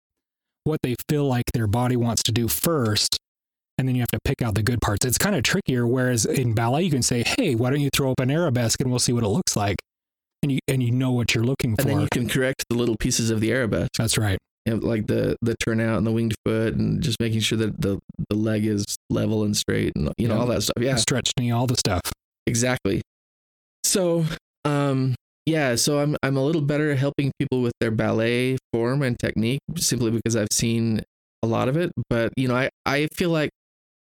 what 0.64 0.80
they 0.82 0.94
feel 1.08 1.26
like 1.26 1.44
their 1.52 1.66
body 1.66 1.96
wants 1.96 2.22
to 2.24 2.32
do 2.32 2.48
first, 2.48 3.18
and 3.82 3.88
then 3.88 3.96
you 3.96 4.00
have 4.02 4.10
to 4.12 4.20
pick 4.24 4.40
out 4.42 4.54
the 4.54 4.62
good 4.62 4.80
parts. 4.80 5.04
It's 5.04 5.18
kind 5.18 5.34
of 5.34 5.42
trickier. 5.42 5.84
Whereas 5.84 6.24
in 6.24 6.52
ballet, 6.54 6.84
you 6.84 6.90
can 6.92 7.02
say, 7.02 7.24
"Hey, 7.26 7.56
why 7.56 7.70
don't 7.70 7.80
you 7.80 7.90
throw 7.92 8.12
up 8.12 8.20
an 8.20 8.30
arabesque 8.30 8.80
and 8.80 8.88
we'll 8.90 9.00
see 9.00 9.12
what 9.12 9.24
it 9.24 9.28
looks 9.28 9.56
like," 9.56 9.74
and 10.44 10.52
you 10.52 10.60
and 10.68 10.80
you 10.80 10.92
know 10.92 11.10
what 11.10 11.34
you're 11.34 11.42
looking 11.42 11.70
and 11.72 11.82
for. 11.82 11.88
then 11.88 12.00
you 12.00 12.08
can 12.12 12.28
correct 12.28 12.64
the 12.70 12.76
little 12.76 12.94
pieces 12.96 13.30
of 13.30 13.40
the 13.40 13.50
arabesque, 13.52 13.90
That's 13.98 14.16
right. 14.16 14.38
you 14.66 14.76
know, 14.76 14.86
like 14.86 15.08
the 15.08 15.34
the 15.42 15.56
turnout 15.56 15.98
and 15.98 16.06
the 16.06 16.12
winged 16.12 16.34
foot, 16.46 16.74
and 16.74 17.02
just 17.02 17.18
making 17.18 17.40
sure 17.40 17.58
that 17.58 17.80
the 17.80 17.98
the 18.30 18.36
leg 18.36 18.64
is 18.64 18.84
level 19.10 19.42
and 19.42 19.56
straight, 19.56 19.92
and 19.96 20.12
you 20.16 20.28
know 20.28 20.34
Yeah. 20.36 20.40
all 20.40 20.46
that 20.46 20.62
stuff. 20.62 20.74
Yeah, 20.80 20.94
Stretch 20.96 21.32
knee, 21.40 21.50
all 21.50 21.66
the 21.66 21.76
stuff. 21.76 22.02
exactly. 22.46 23.02
So, 23.84 24.24
um, 24.64 25.14
yeah, 25.46 25.74
so 25.74 25.98
I'm 25.98 26.16
I'm 26.22 26.36
a 26.36 26.44
little 26.44 26.62
better 26.62 26.92
at 26.92 26.98
helping 26.98 27.32
people 27.38 27.62
with 27.62 27.72
their 27.80 27.90
ballet 27.90 28.58
form 28.72 29.02
and 29.02 29.18
technique 29.18 29.58
simply 29.76 30.10
because 30.12 30.36
I've 30.36 30.52
seen 30.52 31.02
a 31.42 31.46
lot 31.48 31.68
of 31.68 31.76
it. 31.76 31.90
But 32.08 32.32
you 32.36 32.46
know, 32.48 32.54
I 32.54 32.70
I 32.86 33.08
feel 33.14 33.30
like 33.30 33.50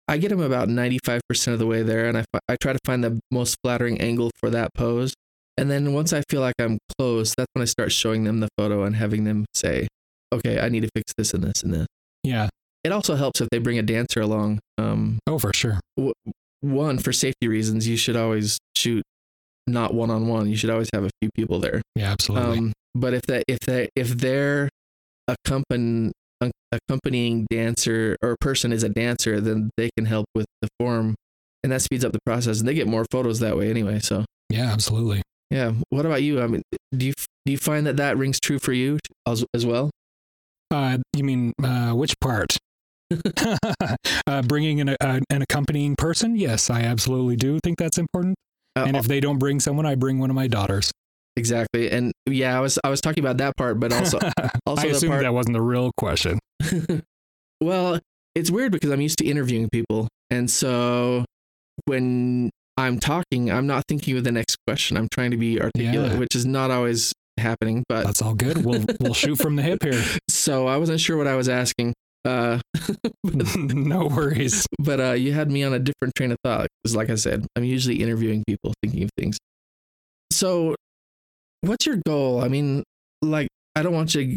I 0.09 0.17
get 0.17 0.31
them 0.31 0.41
about 0.41 0.69
95% 0.69 1.21
of 1.53 1.59
the 1.59 1.67
way 1.67 1.83
there, 1.83 2.07
and 2.09 2.17
I 2.19 2.25
I 2.49 2.57
try 2.61 2.73
to 2.73 2.79
find 2.85 3.05
the 3.05 3.21
most 3.31 3.57
flattering 3.63 4.01
angle 4.01 4.31
for 4.41 4.49
that 4.51 4.73
pose. 4.75 5.13
And 5.59 5.71
then 5.71 5.93
once 5.93 6.13
I 6.13 6.23
feel 6.31 6.41
like 6.41 6.55
I'm 6.59 6.79
close, 6.99 7.35
that's 7.37 7.51
when 7.53 7.63
I 7.63 7.67
start 7.67 7.93
showing 7.93 8.25
them 8.25 8.41
the 8.41 8.49
photo 8.57 8.85
and 8.85 8.97
having 8.97 9.25
them 9.25 9.45
say, 9.55 9.87
"Okay, 10.33 10.59
I 10.61 10.69
need 10.69 10.81
to 10.83 10.89
fix 10.95 11.13
this 11.19 11.35
and 11.35 11.45
this 11.45 11.63
and 11.63 11.75
this." 11.75 11.87
Yeah. 12.25 12.49
It 12.85 12.93
also 12.93 13.17
helps 13.17 13.41
if 13.41 13.49
they 13.51 13.59
bring 13.59 13.79
a 13.79 13.83
dancer 13.83 14.21
along. 14.21 14.61
Um, 14.79 15.19
Oh, 15.27 15.39
for 15.39 15.51
sure. 15.55 15.81
one 16.61 16.99
for 16.99 17.13
safety 17.13 17.49
reasons, 17.49 17.87
you 17.89 17.97
should 17.97 18.17
always 18.17 18.57
shoot 18.77 19.03
not 19.67 19.93
one 19.95 20.11
on 20.11 20.27
one. 20.29 20.49
You 20.49 20.57
should 20.57 20.71
always 20.71 20.89
have 20.95 21.05
a 21.05 21.11
few 21.21 21.31
people 21.35 21.59
there. 21.61 21.83
Yeah, 21.97 22.13
absolutely. 22.13 22.59
Um, 22.59 22.73
but 22.95 23.15
if 23.15 23.23
that 23.23 23.45
if 23.49 23.59
that 23.61 23.91
if 23.97 24.09
their 24.17 24.69
accompany 25.27 26.13
accompanying 26.73 27.47
dancer 27.51 28.17
or 28.23 28.37
person 28.41 28.73
is 28.73 28.83
a 28.83 28.89
dancer, 28.89 29.41
then 29.41 29.71
they 29.77 29.91
can 29.97 30.07
help 30.07 30.27
with 30.35 30.47
the 30.63 30.69
form, 30.79 31.15
and 31.63 31.73
that 31.73 31.83
speeds 31.83 32.05
up 32.05 32.13
the 32.13 32.21
process, 32.27 32.61
and 32.61 32.69
they 32.69 32.75
get 32.75 32.87
more 32.87 33.05
photos 33.11 33.41
that 33.41 33.57
way 33.57 33.71
anyway. 33.71 33.99
So 34.01 34.25
yeah, 34.51 34.73
absolutely. 34.73 35.23
yeah. 35.51 35.73
What 35.91 36.07
about 36.07 36.23
you? 36.23 36.41
I 36.41 36.47
mean, 36.47 36.63
do 36.97 37.07
you 37.07 37.13
do 37.47 37.53
you 37.53 37.59
find 37.59 37.87
that 37.87 37.97
that 37.97 38.17
rings 38.17 38.39
true 38.41 38.59
for 38.59 38.73
you 38.73 38.99
as 39.27 39.45
as 39.55 39.65
well? 39.67 39.91
Uh, 40.71 40.99
you 41.15 41.25
mean 41.25 41.53
uh, 41.63 41.93
which 41.93 42.15
part? 42.21 42.57
uh, 44.27 44.43
bringing 44.43 44.79
in 44.81 44.91
a, 44.91 44.97
a, 45.01 45.21
an 45.31 45.41
accompanying 45.43 45.97
person? 45.97 46.37
Yes, 46.37 46.69
I 46.69 46.83
absolutely 46.83 47.37
do 47.37 47.59
think 47.65 47.79
that's 47.79 47.97
important. 47.97 48.37
Uh, 48.77 48.85
And 48.87 48.97
if 48.97 49.09
they 49.09 49.19
don't 49.21 49.39
bring 49.39 49.61
someone, 49.61 49.87
I 49.87 49.95
bring 49.95 50.19
one 50.19 50.29
of 50.29 50.37
my 50.37 50.47
daughters. 50.47 50.91
Exactly, 51.39 51.91
and 51.91 52.13
yeah, 52.27 52.57
I 52.57 52.61
was 52.61 52.79
I 52.85 52.91
was 52.91 53.01
talking 53.01 53.25
about 53.25 53.39
that 53.39 53.57
part, 53.57 53.81
but 53.81 53.93
also 53.93 54.19
also 54.67 54.83
I 54.83 54.89
the 54.89 54.97
assumed 54.97 55.11
part 55.13 55.23
that 55.23 55.33
wasn't 55.33 55.55
the 55.55 55.63
real 55.63 55.91
question. 55.97 56.39
well, 57.61 57.99
it's 58.35 58.51
weird 58.51 58.73
because 58.73 58.91
I'm 58.91 59.01
used 59.01 59.19
to 59.19 59.25
interviewing 59.27 59.69
people. 59.71 60.09
And 60.31 60.51
so 60.51 61.25
when 61.87 62.51
I'm 62.77 62.99
talking, 63.01 63.51
I'm 63.51 63.67
not 63.67 63.85
thinking 63.89 64.17
of 64.19 64.25
the 64.25 64.33
next 64.33 64.57
question. 64.67 64.97
I'm 64.97 65.09
trying 65.11 65.31
to 65.31 65.37
be 65.37 65.61
articulate, 65.61 66.13
Yeah. 66.13 66.19
which 66.19 66.35
is 66.37 66.45
not 66.47 66.71
always 66.71 67.13
happening. 67.39 67.85
But 67.89 68.05
That's 68.05 68.21
all 68.23 68.35
good. 68.35 68.65
We'll 68.65 68.85
we'll 69.01 69.15
shoot 69.15 69.37
from 69.37 69.57
the 69.57 69.63
hip 69.63 69.83
here. 69.83 70.03
so 70.29 70.67
I 70.67 70.77
wasn't 70.77 71.01
sure 71.01 71.17
what 71.17 71.27
I 71.27 71.35
was 71.35 71.49
asking. 71.49 71.95
Uh, 72.25 72.59
no 73.25 74.07
worries. 74.07 74.67
but 74.79 75.01
uh, 75.01 75.13
you 75.13 75.33
had 75.33 75.51
me 75.51 75.65
on 75.65 75.73
a 75.73 75.79
different 75.79 76.15
train 76.15 76.31
of 76.33 76.39
thought. 76.45 76.67
Because, 76.83 76.95
like 76.95 77.11
I 77.11 77.15
said, 77.15 77.47
I'm 77.57 77.65
usually 77.65 78.03
interviewing 78.03 78.45
people, 78.47 78.75
thinking 78.83 79.05
of 79.05 79.11
things. 79.17 79.39
So, 80.31 80.75
what's 81.63 81.87
your 81.87 81.99
goal? 82.07 82.43
I 82.43 82.49
mean, 82.49 82.85
like, 83.23 83.49
I 83.75 83.83
don't 83.83 83.93
want 83.93 84.15
you. 84.15 84.37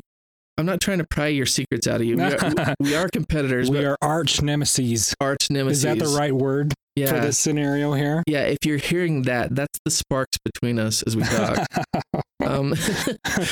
I'm 0.58 0.66
not 0.66 0.82
trying 0.82 1.00
to 1.00 1.06
pry 1.10 1.28
your 1.28 1.46
secrets 1.46 1.88
out 1.88 2.02
of 2.02 2.08
you. 2.08 2.18
We 2.18 2.24
are, 2.24 2.76
we 2.80 2.96
are 2.96 3.10
competitors. 3.10 3.70
we 3.70 3.84
are 3.86 3.98
arch 4.02 4.42
nemesis. 4.42 5.16
arch 5.20 5.50
nemesis. 5.50 5.78
Is 5.78 5.84
that 5.84 6.00
the 6.00 6.16
right 6.18 6.34
word 6.34 6.74
yeah. 6.96 7.08
for 7.08 7.20
this 7.20 7.38
scenario 7.38 7.94
here? 7.94 8.24
Yeah, 8.28 8.44
if 8.44 8.60
you're 8.66 8.78
hearing 8.78 9.24
that, 9.24 9.56
that's 9.56 9.80
the 9.86 9.92
sparks 9.92 10.38
between 10.44 10.78
us 10.78 11.02
as 11.04 11.16
we 11.16 11.24
talk. 11.24 11.66
um, 12.46 12.76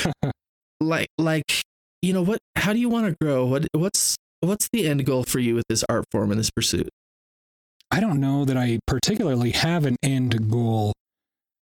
like, 0.80 1.08
like, 1.18 1.44
you 2.02 2.14
know 2.14 2.22
what? 2.22 2.40
How 2.56 2.74
do 2.74 2.80
you 2.80 2.90
want 2.90 3.08
to 3.08 3.16
grow? 3.22 3.46
What, 3.46 3.66
what's, 3.74 4.16
what's 4.42 4.70
the 4.72 4.88
end 4.88 5.06
goal 5.06 5.24
for 5.24 5.40
you 5.40 5.56
with 5.56 5.66
this 5.70 5.84
art 5.90 6.06
form 6.12 6.32
and 6.32 6.40
this 6.40 6.52
pursuit? 6.52 6.90
I 7.92 8.00
don't 8.00 8.20
know 8.20 8.46
that 8.46 8.58
I 8.58 8.80
particularly 8.86 9.52
have 9.52 9.86
an 9.86 9.96
end 10.04 10.52
goal. 10.52 10.94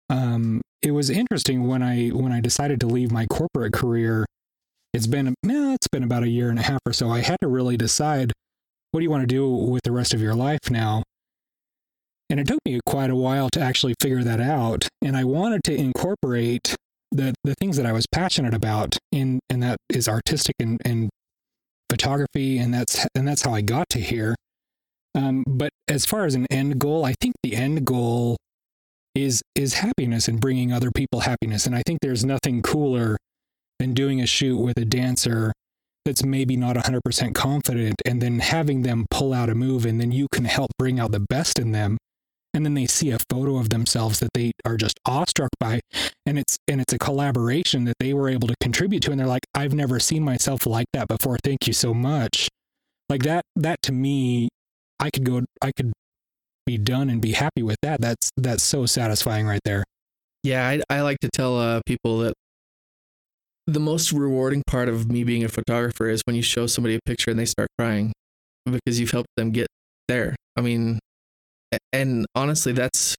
Um, 0.08 0.60
it 0.82 0.90
was 0.90 1.10
interesting 1.10 1.66
when 1.66 1.82
I 1.82 2.08
when 2.08 2.32
I 2.32 2.40
decided 2.40 2.80
to 2.80 2.86
leave 2.86 3.12
my 3.12 3.26
corporate 3.26 3.72
career. 3.72 4.26
It's 4.92 5.06
been 5.06 5.28
eh, 5.28 5.74
it's 5.74 5.86
been 5.88 6.02
about 6.02 6.24
a 6.24 6.28
year 6.28 6.50
and 6.50 6.58
a 6.58 6.62
half 6.62 6.80
or 6.84 6.92
so. 6.92 7.10
I 7.10 7.20
had 7.20 7.36
to 7.40 7.48
really 7.48 7.76
decide 7.76 8.32
what 8.90 9.00
do 9.00 9.04
you 9.04 9.10
want 9.10 9.22
to 9.22 9.26
do 9.26 9.48
with 9.48 9.82
the 9.84 9.92
rest 9.92 10.12
of 10.12 10.20
your 10.20 10.34
life 10.34 10.70
now. 10.70 11.02
And 12.28 12.40
it 12.40 12.46
took 12.46 12.58
me 12.64 12.80
quite 12.84 13.10
a 13.10 13.16
while 13.16 13.48
to 13.50 13.60
actually 13.60 13.94
figure 14.00 14.22
that 14.24 14.40
out. 14.40 14.88
And 15.00 15.16
I 15.16 15.24
wanted 15.24 15.62
to 15.64 15.74
incorporate 15.74 16.74
the 17.10 17.34
the 17.44 17.54
things 17.60 17.76
that 17.76 17.86
I 17.86 17.92
was 17.92 18.06
passionate 18.10 18.54
about 18.54 18.98
in 19.12 19.40
and 19.48 19.62
that 19.62 19.76
is 19.88 20.08
artistic 20.08 20.56
and, 20.58 20.80
and 20.84 21.10
photography 21.88 22.58
and 22.58 22.74
that's 22.74 23.06
and 23.14 23.28
that's 23.28 23.42
how 23.42 23.54
I 23.54 23.60
got 23.60 23.88
to 23.90 24.00
here. 24.00 24.34
Um, 25.14 25.44
but 25.46 25.70
as 25.88 26.06
far 26.06 26.24
as 26.24 26.34
an 26.34 26.46
end 26.50 26.78
goal, 26.78 27.04
I 27.04 27.14
think 27.20 27.34
the 27.42 27.54
end 27.54 27.84
goal 27.84 28.38
is 29.14 29.42
is 29.54 29.74
happiness 29.74 30.28
and 30.28 30.40
bringing 30.40 30.72
other 30.72 30.90
people 30.90 31.20
happiness. 31.20 31.66
And 31.66 31.74
I 31.74 31.82
think 31.86 32.00
there's 32.00 32.24
nothing 32.24 32.62
cooler 32.62 33.18
than 33.78 33.94
doing 33.94 34.20
a 34.20 34.26
shoot 34.26 34.58
with 34.58 34.78
a 34.78 34.84
dancer 34.84 35.52
that's 36.04 36.24
maybe 36.24 36.56
not 36.56 36.76
100% 36.76 37.34
confident 37.34 38.02
and 38.04 38.20
then 38.20 38.40
having 38.40 38.82
them 38.82 39.06
pull 39.10 39.32
out 39.32 39.48
a 39.48 39.54
move 39.54 39.86
and 39.86 40.00
then 40.00 40.10
you 40.10 40.26
can 40.32 40.44
help 40.44 40.70
bring 40.78 40.98
out 40.98 41.12
the 41.12 41.20
best 41.20 41.58
in 41.58 41.72
them. 41.72 41.96
And 42.54 42.66
then 42.66 42.74
they 42.74 42.86
see 42.86 43.10
a 43.10 43.18
photo 43.30 43.56
of 43.56 43.70
themselves 43.70 44.20
that 44.20 44.30
they 44.34 44.52
are 44.66 44.76
just 44.76 44.98
awestruck 45.06 45.50
by. 45.58 45.80
And 46.26 46.38
it's 46.38 46.58
and 46.68 46.80
it's 46.80 46.92
a 46.92 46.98
collaboration 46.98 47.84
that 47.84 47.96
they 47.98 48.12
were 48.12 48.28
able 48.28 48.48
to 48.48 48.54
contribute 48.60 49.02
to. 49.04 49.10
And 49.10 49.18
they're 49.18 49.26
like 49.26 49.46
I've 49.54 49.72
never 49.72 49.98
seen 49.98 50.22
myself 50.22 50.66
like 50.66 50.86
that 50.92 51.08
before. 51.08 51.38
Thank 51.42 51.66
you 51.66 51.72
so 51.72 51.94
much. 51.94 52.48
Like 53.08 53.22
that 53.22 53.44
that 53.56 53.80
to 53.82 53.92
me 53.92 54.48
I 55.00 55.10
could 55.10 55.24
go 55.24 55.42
I 55.62 55.72
could 55.72 55.92
be 56.66 56.78
done 56.78 57.10
and 57.10 57.20
be 57.20 57.32
happy 57.32 57.62
with 57.62 57.76
that 57.82 58.00
that's 58.00 58.30
that's 58.36 58.62
so 58.62 58.86
satisfying 58.86 59.46
right 59.46 59.60
there 59.64 59.84
Yeah, 60.42 60.66
I, 60.66 60.80
I 60.90 61.00
like 61.02 61.18
to 61.20 61.28
tell 61.32 61.58
uh, 61.58 61.80
people 61.86 62.18
that 62.18 62.34
the 63.66 63.80
most 63.80 64.12
rewarding 64.12 64.62
part 64.66 64.88
of 64.88 65.10
me 65.10 65.24
being 65.24 65.44
a 65.44 65.48
photographer 65.48 66.08
is 66.08 66.20
when 66.24 66.34
you 66.34 66.42
show 66.42 66.66
somebody 66.66 66.96
a 66.96 67.00
picture 67.04 67.30
and 67.30 67.38
they 67.38 67.44
start 67.44 67.68
crying 67.78 68.12
because 68.66 68.98
you've 68.98 69.10
helped 69.10 69.30
them 69.36 69.50
get 69.50 69.68
there. 70.08 70.34
I 70.56 70.60
mean, 70.60 70.98
and 71.92 72.26
honestly, 72.34 72.72
that's 72.72 73.14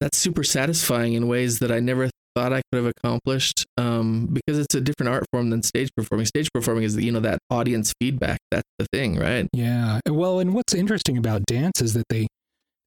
that's 0.00 0.18
super 0.18 0.44
satisfying 0.44 1.14
in 1.14 1.28
ways 1.28 1.60
that 1.60 1.70
I 1.70 1.80
never 1.80 2.10
thought 2.34 2.52
I 2.52 2.62
could 2.70 2.84
have 2.84 2.92
accomplished. 2.96 3.66
Um, 3.76 4.28
because 4.32 4.58
it's 4.58 4.74
a 4.74 4.80
different 4.80 5.10
art 5.10 5.24
form 5.32 5.50
than 5.50 5.62
stage 5.62 5.90
performing. 5.96 6.26
Stage 6.26 6.48
performing 6.52 6.84
is 6.84 6.96
you 6.96 7.12
know 7.12 7.20
that 7.20 7.38
audience 7.50 7.92
feedback. 8.00 8.38
That's 8.50 8.68
the 8.78 8.86
thing, 8.92 9.18
right? 9.18 9.48
Yeah. 9.52 10.00
Well, 10.08 10.40
and 10.40 10.54
what's 10.54 10.74
interesting 10.74 11.16
about 11.16 11.44
dance 11.46 11.80
is 11.80 11.94
that 11.94 12.06
they 12.08 12.26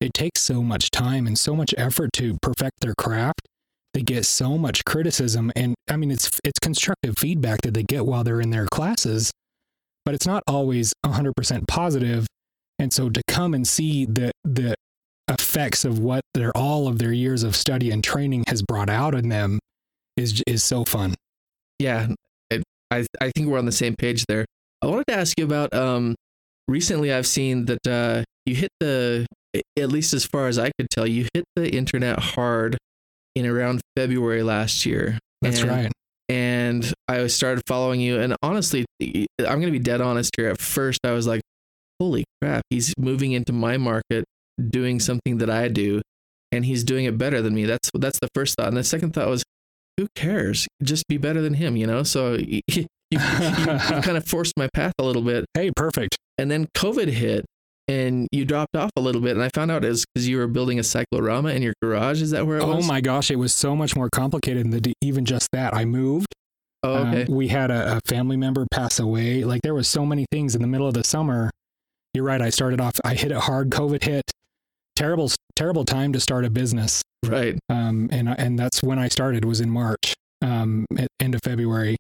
it 0.01 0.13
takes 0.13 0.41
so 0.41 0.62
much 0.62 0.91
time 0.91 1.25
and 1.25 1.38
so 1.38 1.55
much 1.55 1.73
effort 1.77 2.12
to 2.13 2.38
perfect 2.41 2.81
their 2.81 2.93
craft. 2.95 3.41
They 3.93 4.01
get 4.01 4.25
so 4.25 4.58
much 4.58 4.84
criticism 4.84 5.51
and 5.55 5.75
I 5.89 5.95
mean 5.95 6.12
it's 6.12 6.39
it's 6.43 6.60
constructive 6.60 7.17
feedback 7.17 7.62
that 7.62 7.73
they 7.73 7.84
get 7.84 8.05
while 8.05 8.23
they're 8.23 8.41
in 8.41 8.49
their 8.49 8.67
classes, 8.67 9.31
but 10.03 10.13
it's 10.13 10.27
not 10.27 10.43
always 10.47 10.93
100% 11.05 11.67
positive. 11.67 12.27
And 12.77 12.91
so 12.91 13.10
to 13.10 13.21
come 13.27 13.53
and 13.53 13.65
see 13.65 14.05
the 14.05 14.31
the 14.43 14.75
effects 15.29 15.85
of 15.85 15.99
what 15.99 16.21
their 16.33 16.55
all 16.55 16.88
of 16.88 16.99
their 16.99 17.11
years 17.11 17.43
of 17.43 17.55
study 17.55 17.91
and 17.91 18.03
training 18.03 18.43
has 18.47 18.61
brought 18.61 18.89
out 18.89 19.15
in 19.15 19.29
them 19.29 19.59
is 20.17 20.43
is 20.47 20.63
so 20.63 20.85
fun. 20.85 21.15
Yeah, 21.79 22.07
it, 22.49 22.63
I 22.91 23.05
I 23.19 23.31
think 23.35 23.47
we're 23.47 23.57
on 23.57 23.65
the 23.65 23.71
same 23.71 23.95
page 23.95 24.25
there. 24.27 24.45
I 24.81 24.88
wanted 24.88 25.07
to 25.07 25.15
ask 25.15 25.38
you 25.39 25.45
about 25.45 25.73
um 25.73 26.15
recently 26.67 27.11
I've 27.11 27.27
seen 27.27 27.65
that 27.65 27.88
uh 27.88 28.23
you 28.45 28.55
hit 28.55 28.69
the 28.79 29.25
at 29.77 29.89
least 29.89 30.13
as 30.13 30.25
far 30.25 30.47
as 30.47 30.59
I 30.59 30.69
could 30.77 30.89
tell 30.89 31.07
you 31.07 31.27
hit 31.33 31.45
the 31.55 31.73
internet 31.73 32.19
hard 32.19 32.77
in 33.35 33.45
around 33.45 33.81
February 33.97 34.43
last 34.43 34.85
year. 34.85 35.17
That's 35.41 35.61
And- 35.61 35.69
right. 35.69 35.91
And 36.27 36.91
I 37.07 37.27
started 37.27 37.61
following 37.67 37.99
you 38.01 38.19
and 38.19 38.35
honestly 38.41 38.85
I'm 39.01 39.25
going 39.39 39.61
to 39.67 39.71
be 39.71 39.79
dead 39.79 40.01
honest 40.01 40.31
here. 40.38 40.49
At 40.49 40.59
first 40.61 40.99
I 41.03 41.11
was 41.11 41.25
like 41.27 41.41
holy 41.99 42.25
crap, 42.41 42.63
he's 42.69 42.93
moving 42.97 43.31
into 43.31 43.53
my 43.53 43.77
market 43.77 44.25
doing 44.70 45.00
something 45.00 45.38
that 45.39 45.50
I 45.50 45.68
do 45.68 46.02
and 46.52 46.65
he's 46.65 46.84
doing 46.84 47.06
it 47.06 47.18
better 47.18 47.41
than 47.41 47.54
me. 47.54 47.65
That's 47.65 47.89
that's 47.94 48.20
the 48.20 48.30
first 48.34 48.56
thought. 48.58 48.68
And 48.70 48.78
the 48.78 48.84
second 48.84 49.13
thought 49.13 49.28
was, 49.28 49.44
who 49.98 50.08
cares? 50.15 50.68
Just 50.84 51.08
be 51.08 51.18
better 51.18 51.41
than 51.41 51.54
him, 51.56 51.76
you 51.76 51.88
know? 51.88 52.04
So 52.04 52.34
you, 52.39 52.62
you, 52.68 52.86
you 53.12 53.18
kind 53.20 54.18
of 54.18 54.26
forced 54.26 54.54
my 54.58 54.68
path 54.74 54.94
a 55.00 55.04
little 55.04 55.22
bit. 55.22 55.46
Hey, 55.54 55.72
perfect. 55.76 56.15
And 56.38 56.50
then 56.52 56.68
COVID 56.76 57.08
hit 57.10 57.46
and 57.88 58.28
you 58.32 58.46
dropped 58.46 58.76
off 58.76 58.89
a 58.98 59.02
little 59.02 59.22
bit. 59.22 59.32
And 59.36 59.44
I 59.44 59.50
found 59.54 59.72
out 59.72 59.86
it 59.86 59.89
was 59.89 60.06
because 60.13 60.28
you 60.28 60.38
were 60.38 60.48
building 60.48 60.80
a 60.80 60.84
cyclorama 60.84 61.50
in 61.50 61.62
your 61.62 61.74
garage. 61.82 62.22
Is 62.22 62.32
that 62.32 62.46
where 62.48 62.58
it 62.58 62.63
Oh 62.63 62.78
was? 62.78 62.88
my 62.88 63.00
gosh, 63.02 63.30
it 63.32 63.36
was 63.38 63.54
so 63.54 63.76
much 63.76 63.96
more 63.96 64.10
complicated 64.10 64.72
than 64.72 64.94
even 65.02 65.24
just 65.26 65.50
that. 65.54 65.74
I 65.74 65.86
moved. 65.86 66.28
Oh, 66.84 66.96
Um, 67.04 67.08
okay. 67.13 67.26
we 67.32 67.48
had 67.48 67.72
a, 67.72 67.98
a 67.98 68.02
family 68.06 68.38
member 68.38 68.65
pass 68.72 69.00
away. 69.00 69.44
Like 69.44 69.62
there 69.62 69.74
was 69.74 69.88
so 69.88 70.06
many 70.06 70.26
things 70.32 70.56
in 70.56 70.62
the 70.62 70.68
middle 70.68 70.88
of 70.88 70.94
the 70.94 71.04
summer. 71.04 71.50
You're 72.13 72.26
right. 72.26 72.41
I 72.41 72.50
started 72.50 72.82
off. 72.82 72.96
I 73.06 73.13
hit 73.13 73.32
it 73.32 73.38
hard. 73.38 73.70
COVID 73.70 74.04
hit. 74.04 74.24
Terrible, 74.95 75.29
terrible 75.55 75.86
time 75.86 76.13
to 76.13 76.19
start 76.19 76.45
a 76.45 76.49
business. 76.49 77.01
right. 77.25 77.58
Um, 77.69 78.10
and 78.12 78.29
and 78.29 78.58
that's 78.58 78.81
when 78.84 78.97
I 78.99 79.08
started. 79.10 79.43
Was 79.45 79.60
in 79.62 79.69
March, 79.69 80.13
um, 80.41 80.86
at 80.97 81.08
end 81.19 81.36
of 81.36 81.41
February. 81.43 81.97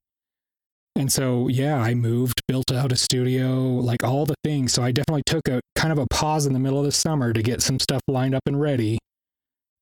And 0.97 1.11
so 1.11 1.49
yeah, 1.49 1.75
I 1.77 1.93
moved, 1.93 2.39
built 2.47 2.71
out 2.71 2.93
a 2.93 2.95
studio, 2.95 3.59
like 3.63 4.01
all 4.03 4.25
the 4.25 4.35
things. 4.45 4.71
So 4.71 4.81
I 4.81 4.91
definitely 4.91 5.23
took 5.25 5.47
a 5.49 5.59
kind 5.75 5.91
of 5.91 5.97
a 5.97 6.07
pause 6.09 6.45
in 6.45 6.53
the 6.53 6.59
middle 6.59 6.79
of 6.79 6.85
the 6.85 6.91
summer 6.93 7.33
to 7.33 7.43
get 7.43 7.61
some 7.61 7.79
stuff 7.79 8.01
lined 8.07 8.33
up 8.33 8.43
and 8.45 8.59
ready. 8.61 8.97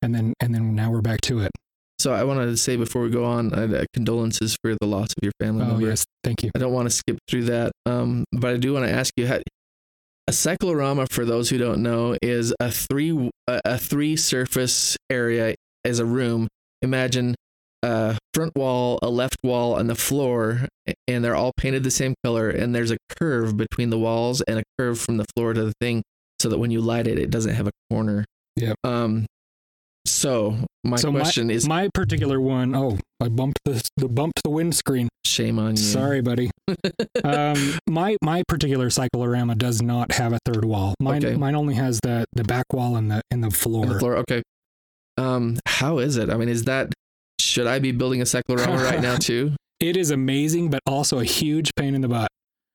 And 0.02 0.12
then 0.14 0.34
and 0.40 0.52
then 0.52 0.74
now 0.74 0.90
we're 0.90 1.00
back 1.02 1.20
to 1.22 1.38
it. 1.40 1.52
So 2.00 2.12
I 2.12 2.24
wanted 2.24 2.46
to 2.46 2.56
say 2.56 2.74
before 2.76 3.02
we 3.02 3.10
go 3.10 3.24
on, 3.24 3.54
uh, 3.54 3.84
condolences 3.94 4.56
for 4.60 4.74
the 4.80 4.86
loss 4.88 5.06
of 5.12 5.22
your 5.22 5.32
family 5.40 5.62
Oh 5.64 5.68
member. 5.68 5.86
yes, 5.86 6.04
thank 6.24 6.42
you. 6.42 6.50
I 6.56 6.58
don't 6.58 6.72
want 6.72 6.86
to 6.86 6.94
skip 6.94 7.16
through 7.30 7.44
that, 7.44 7.70
um, 7.86 8.24
but 8.32 8.50
I 8.52 8.56
do 8.56 8.72
want 8.74 8.84
to 8.84 8.92
ask 8.92 9.12
you: 9.16 9.28
how, 9.28 9.38
a 10.26 10.32
cyclorama, 10.32 11.06
for 11.10 11.24
those 11.24 11.50
who 11.50 11.58
don't 11.58 11.82
know, 11.82 12.16
is 12.22 12.54
a 12.60 12.70
three 12.70 13.30
a, 13.46 13.78
three 13.78 14.16
surface 14.16 14.96
area 15.10 15.54
as 15.84 15.98
a 15.98 16.04
room. 16.04 16.48
Imagine 16.82 17.34
a 17.82 18.16
front 18.32 18.54
wall, 18.56 18.98
a 19.02 19.08
left 19.08 19.36
wall, 19.42 19.76
and 19.76 19.88
the 19.88 19.94
floor, 19.94 20.66
and 21.06 21.24
they're 21.24 21.36
all 21.36 21.52
painted 21.56 21.84
the 21.84 21.90
same 21.90 22.14
color. 22.24 22.48
And 22.48 22.74
there's 22.74 22.90
a 22.90 22.96
curve 23.18 23.56
between 23.56 23.90
the 23.90 23.98
walls 23.98 24.40
and 24.42 24.58
a 24.58 24.62
curve 24.78 24.98
from 24.98 25.18
the 25.18 25.26
floor 25.36 25.52
to 25.52 25.64
the 25.64 25.74
thing, 25.80 26.02
so 26.40 26.48
that 26.48 26.58
when 26.58 26.70
you 26.70 26.80
light 26.80 27.06
it, 27.06 27.18
it 27.18 27.30
doesn't 27.30 27.54
have 27.54 27.66
a 27.66 27.72
corner. 27.90 28.24
Yep. 28.56 28.76
Um. 28.84 29.26
So 30.06 30.56
my 30.84 30.96
So 30.96 31.10
question 31.10 31.50
is: 31.50 31.66
My 31.66 31.88
particular 31.94 32.40
one, 32.40 32.74
oh, 32.74 32.98
I 33.20 33.28
bumped 33.28 33.60
the 33.64 33.82
the 33.96 34.08
bumped 34.08 34.42
the 34.42 34.50
windscreen. 34.50 35.08
Shame 35.24 35.58
on 35.58 35.72
you. 35.72 35.76
Sorry, 35.82 36.20
buddy. 36.20 36.50
um, 37.24 37.78
my 37.88 38.16
my 38.22 38.42
particular 38.46 38.90
cyclorama 38.90 39.54
does 39.54 39.82
not 39.82 40.12
have 40.12 40.32
a 40.32 40.38
third 40.44 40.64
wall. 40.64 40.94
Mine 41.00 41.24
Okay. 41.24 41.36
mine 41.36 41.54
only 41.56 41.74
has 41.74 42.00
the 42.02 42.24
the 42.34 42.44
back 42.44 42.72
wall 42.72 42.96
and 42.96 43.10
the 43.10 43.22
and 43.30 43.42
the 43.42 43.50
floor. 43.50 43.84
On 43.86 43.92
the 43.92 43.98
floor. 43.98 44.16
Okay. 44.18 44.42
Um, 45.16 45.58
how 45.66 45.98
is 45.98 46.16
it? 46.16 46.28
I 46.28 46.36
mean, 46.36 46.48
is 46.48 46.64
that 46.64 46.92
should 47.40 47.66
I 47.66 47.78
be 47.78 47.92
building 47.92 48.20
a 48.20 48.26
cyclorama 48.26 48.82
right 48.82 49.00
now 49.00 49.16
too? 49.20 49.52
It 49.80 49.96
is 49.96 50.10
amazing, 50.10 50.70
but 50.70 50.80
also 50.86 51.18
a 51.18 51.24
huge 51.24 51.70
pain 51.76 51.94
in 51.94 52.00
the 52.00 52.08
butt. 52.08 52.28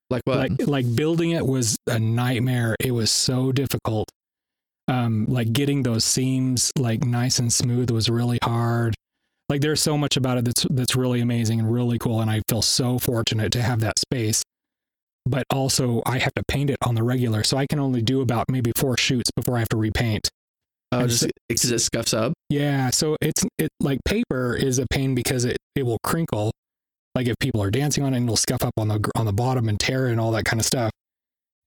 Like 0.09 0.23
what? 0.25 0.37
Like 0.37 0.67
like 0.67 0.95
building 0.95 1.31
it 1.31 1.45
was 1.45 1.77
a 1.87 1.99
nightmare. 1.99 2.75
It 2.79 2.91
was 2.91 3.11
so 3.11 3.51
difficult. 3.51 4.09
Um, 4.89 5.25
like 5.27 5.53
getting 5.53 5.83
those 5.83 6.03
seams 6.03 6.71
like 6.77 7.05
nice 7.05 7.37
and 7.37 7.53
smooth 7.53 7.91
was 7.91 8.09
really 8.09 8.39
hard. 8.43 8.95
Like 9.47 9.61
there's 9.61 9.81
so 9.81 9.97
much 9.97 10.17
about 10.17 10.37
it 10.39 10.45
that's 10.45 10.65
that's 10.71 10.95
really 10.95 11.21
amazing 11.21 11.59
and 11.59 11.71
really 11.71 11.97
cool, 11.99 12.21
and 12.21 12.29
I 12.29 12.41
feel 12.49 12.61
so 12.63 12.97
fortunate 12.99 13.51
to 13.53 13.61
have 13.61 13.79
that 13.81 13.99
space. 13.99 14.41
But 15.25 15.43
also, 15.51 16.01
I 16.07 16.17
have 16.17 16.33
to 16.35 16.43
paint 16.47 16.69
it 16.71 16.77
on 16.83 16.95
the 16.95 17.03
regular, 17.03 17.43
so 17.43 17.55
I 17.57 17.67
can 17.67 17.79
only 17.79 18.01
do 18.01 18.21
about 18.21 18.45
maybe 18.49 18.71
four 18.75 18.97
shoots 18.97 19.29
before 19.35 19.57
I 19.57 19.59
have 19.59 19.69
to 19.69 19.77
repaint. 19.77 20.29
oh, 20.91 20.99
and 21.01 21.09
just 21.09 21.21
so- 21.21 21.29
because 21.47 21.71
it 21.71 21.79
scuffs 21.79 22.13
up. 22.13 22.33
Yeah, 22.49 22.89
so 22.89 23.15
it's 23.21 23.43
it 23.59 23.69
like 23.79 23.99
paper 24.05 24.55
is 24.55 24.79
a 24.79 24.87
pain 24.87 25.13
because 25.13 25.45
it 25.45 25.57
it 25.75 25.83
will 25.83 25.99
crinkle, 26.03 26.51
like 27.13 27.27
if 27.27 27.35
people 27.39 27.61
are 27.61 27.69
dancing 27.69 28.03
on 28.03 28.13
it, 28.13 28.17
and 28.17 28.25
it'll 28.25 28.37
scuff 28.37 28.63
up 28.63 28.73
on 28.77 28.87
the 28.87 29.11
on 29.15 29.25
the 29.27 29.33
bottom 29.33 29.69
and 29.69 29.79
tear 29.79 30.07
and 30.07 30.19
all 30.19 30.31
that 30.31 30.45
kind 30.45 30.59
of 30.59 30.65
stuff. 30.65 30.89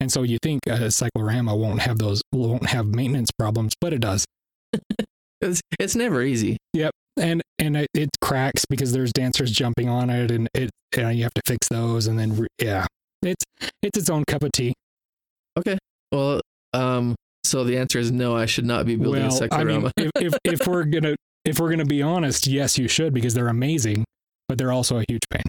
And 0.03 0.11
so 0.11 0.25
you 0.25 0.39
think 0.43 0.67
a 0.67 0.91
cyclorama 0.91 1.55
won't 1.55 1.81
have 1.83 1.99
those 1.99 2.23
won't 2.33 2.67
have 2.67 2.87
maintenance 2.89 3.31
problems, 3.39 3.75
but 3.81 3.93
it 3.93 4.01
does. 4.01 4.25
It's 5.41 5.61
it's 5.81 5.97
never 5.97 6.23
easy. 6.23 6.57
Yep. 6.73 6.93
And 7.17 7.43
and 7.59 7.77
it, 7.77 7.89
it 7.95 8.11
cracks 8.21 8.65
because 8.65 8.93
there's 8.93 9.13
dancers 9.13 9.51
jumping 9.51 9.89
on 9.89 10.09
it, 10.09 10.31
and 10.31 10.49
it 10.55 10.71
and 10.97 11.17
you 11.17 11.25
have 11.25 11.35
to 11.35 11.43
fix 11.45 11.67
those, 11.69 12.07
and 12.07 12.17
then 12.17 12.37
re- 12.37 12.47
yeah, 12.61 12.87
it's 13.23 13.45
it's 13.83 13.99
its 13.99 14.09
own 14.09 14.23
cup 14.25 14.45
of 14.45 14.53
tea. 14.53 14.73
Okay. 15.59 15.79
Well, 16.13 16.41
um, 16.73 17.17
so 17.43 17.65
the 17.65 17.77
answer 17.77 17.99
is 17.99 18.13
no. 18.13 18.37
I 18.37 18.47
should 18.47 18.67
not 18.67 18.87
be 18.87 18.95
building 18.95 19.23
well, 19.23 19.33
a 19.33 19.35
I 19.35 19.39
cyclorama. 19.39 19.91
mean, 19.97 20.11
if, 20.15 20.33
if 20.45 20.61
if 20.61 20.67
we're 20.69 20.85
gonna 20.85 21.17
if 21.45 21.59
we're 21.59 21.71
gonna 21.71 21.85
be 21.85 22.03
honest, 22.03 22.47
yes, 22.47 22.79
you 22.79 22.87
should 22.87 23.13
because 23.13 23.35
they're 23.35 23.49
amazing, 23.49 24.05
but 24.49 24.59
they're 24.59 24.73
also 24.73 24.99
a 24.99 25.05
huge 25.09 25.23
pain. 25.29 25.43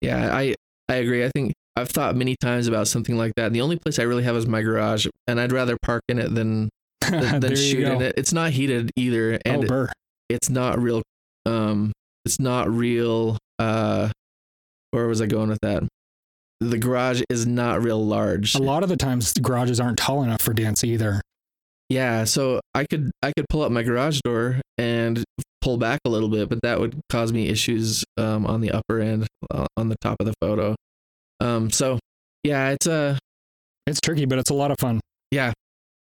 yeah, 0.00 0.32
I 0.32 0.54
I 0.88 0.94
agree. 0.94 1.24
I 1.24 1.30
think 1.34 1.54
I've 1.76 1.88
thought 1.88 2.16
many 2.16 2.36
times 2.36 2.66
about 2.66 2.88
something 2.88 3.16
like 3.16 3.32
that. 3.36 3.52
The 3.52 3.60
only 3.60 3.76
place 3.76 3.98
I 3.98 4.02
really 4.02 4.24
have 4.24 4.36
is 4.36 4.46
my 4.46 4.62
garage, 4.62 5.06
and 5.26 5.40
I'd 5.40 5.52
rather 5.52 5.76
park 5.82 6.02
in 6.08 6.18
it 6.18 6.34
than 6.34 6.68
than, 7.10 7.40
than 7.40 7.56
shoot 7.56 7.84
in 7.84 8.02
it. 8.02 8.14
It's 8.16 8.32
not 8.32 8.50
heated 8.50 8.90
either, 8.96 9.38
oh, 9.46 9.50
and 9.50 9.88
it's 10.28 10.50
not 10.50 10.80
real. 10.80 11.02
Um, 11.46 11.92
it's 12.24 12.38
not 12.38 12.70
real. 12.70 13.38
Uh, 13.58 14.10
where 14.90 15.06
was 15.06 15.20
I 15.20 15.26
going 15.26 15.48
with 15.48 15.60
that? 15.62 15.82
The 16.60 16.78
garage 16.78 17.22
is 17.30 17.46
not 17.46 17.82
real 17.82 18.04
large. 18.04 18.54
A 18.54 18.58
lot 18.58 18.82
of 18.82 18.90
the 18.90 18.96
times, 18.96 19.32
the 19.32 19.40
garages 19.40 19.80
aren't 19.80 19.98
tall 19.98 20.22
enough 20.22 20.42
for 20.42 20.52
dance 20.52 20.84
either. 20.84 21.22
Yeah, 21.88 22.24
so 22.24 22.60
I 22.74 22.84
could 22.84 23.10
I 23.22 23.32
could 23.32 23.46
pull 23.48 23.62
up 23.62 23.72
my 23.72 23.82
garage 23.82 24.20
door 24.20 24.60
and 24.78 25.24
pull 25.60 25.76
back 25.76 26.00
a 26.04 26.10
little 26.10 26.28
bit, 26.28 26.48
but 26.48 26.60
that 26.62 26.78
would 26.80 27.00
cause 27.08 27.32
me 27.32 27.48
issues 27.48 28.04
um, 28.16 28.46
on 28.46 28.60
the 28.60 28.70
upper 28.70 29.00
end, 29.00 29.26
uh, 29.50 29.66
on 29.76 29.88
the 29.88 29.96
top 30.00 30.16
of 30.20 30.26
the 30.26 30.34
photo. 30.40 30.76
Um, 31.40 31.70
so 31.70 31.98
yeah, 32.44 32.70
it's 32.70 32.86
a 32.86 33.18
It's 33.86 34.00
tricky, 34.00 34.26
but 34.26 34.38
it's 34.38 34.50
a 34.50 34.54
lot 34.54 34.70
of 34.70 34.78
fun. 34.78 35.00
Yeah, 35.30 35.52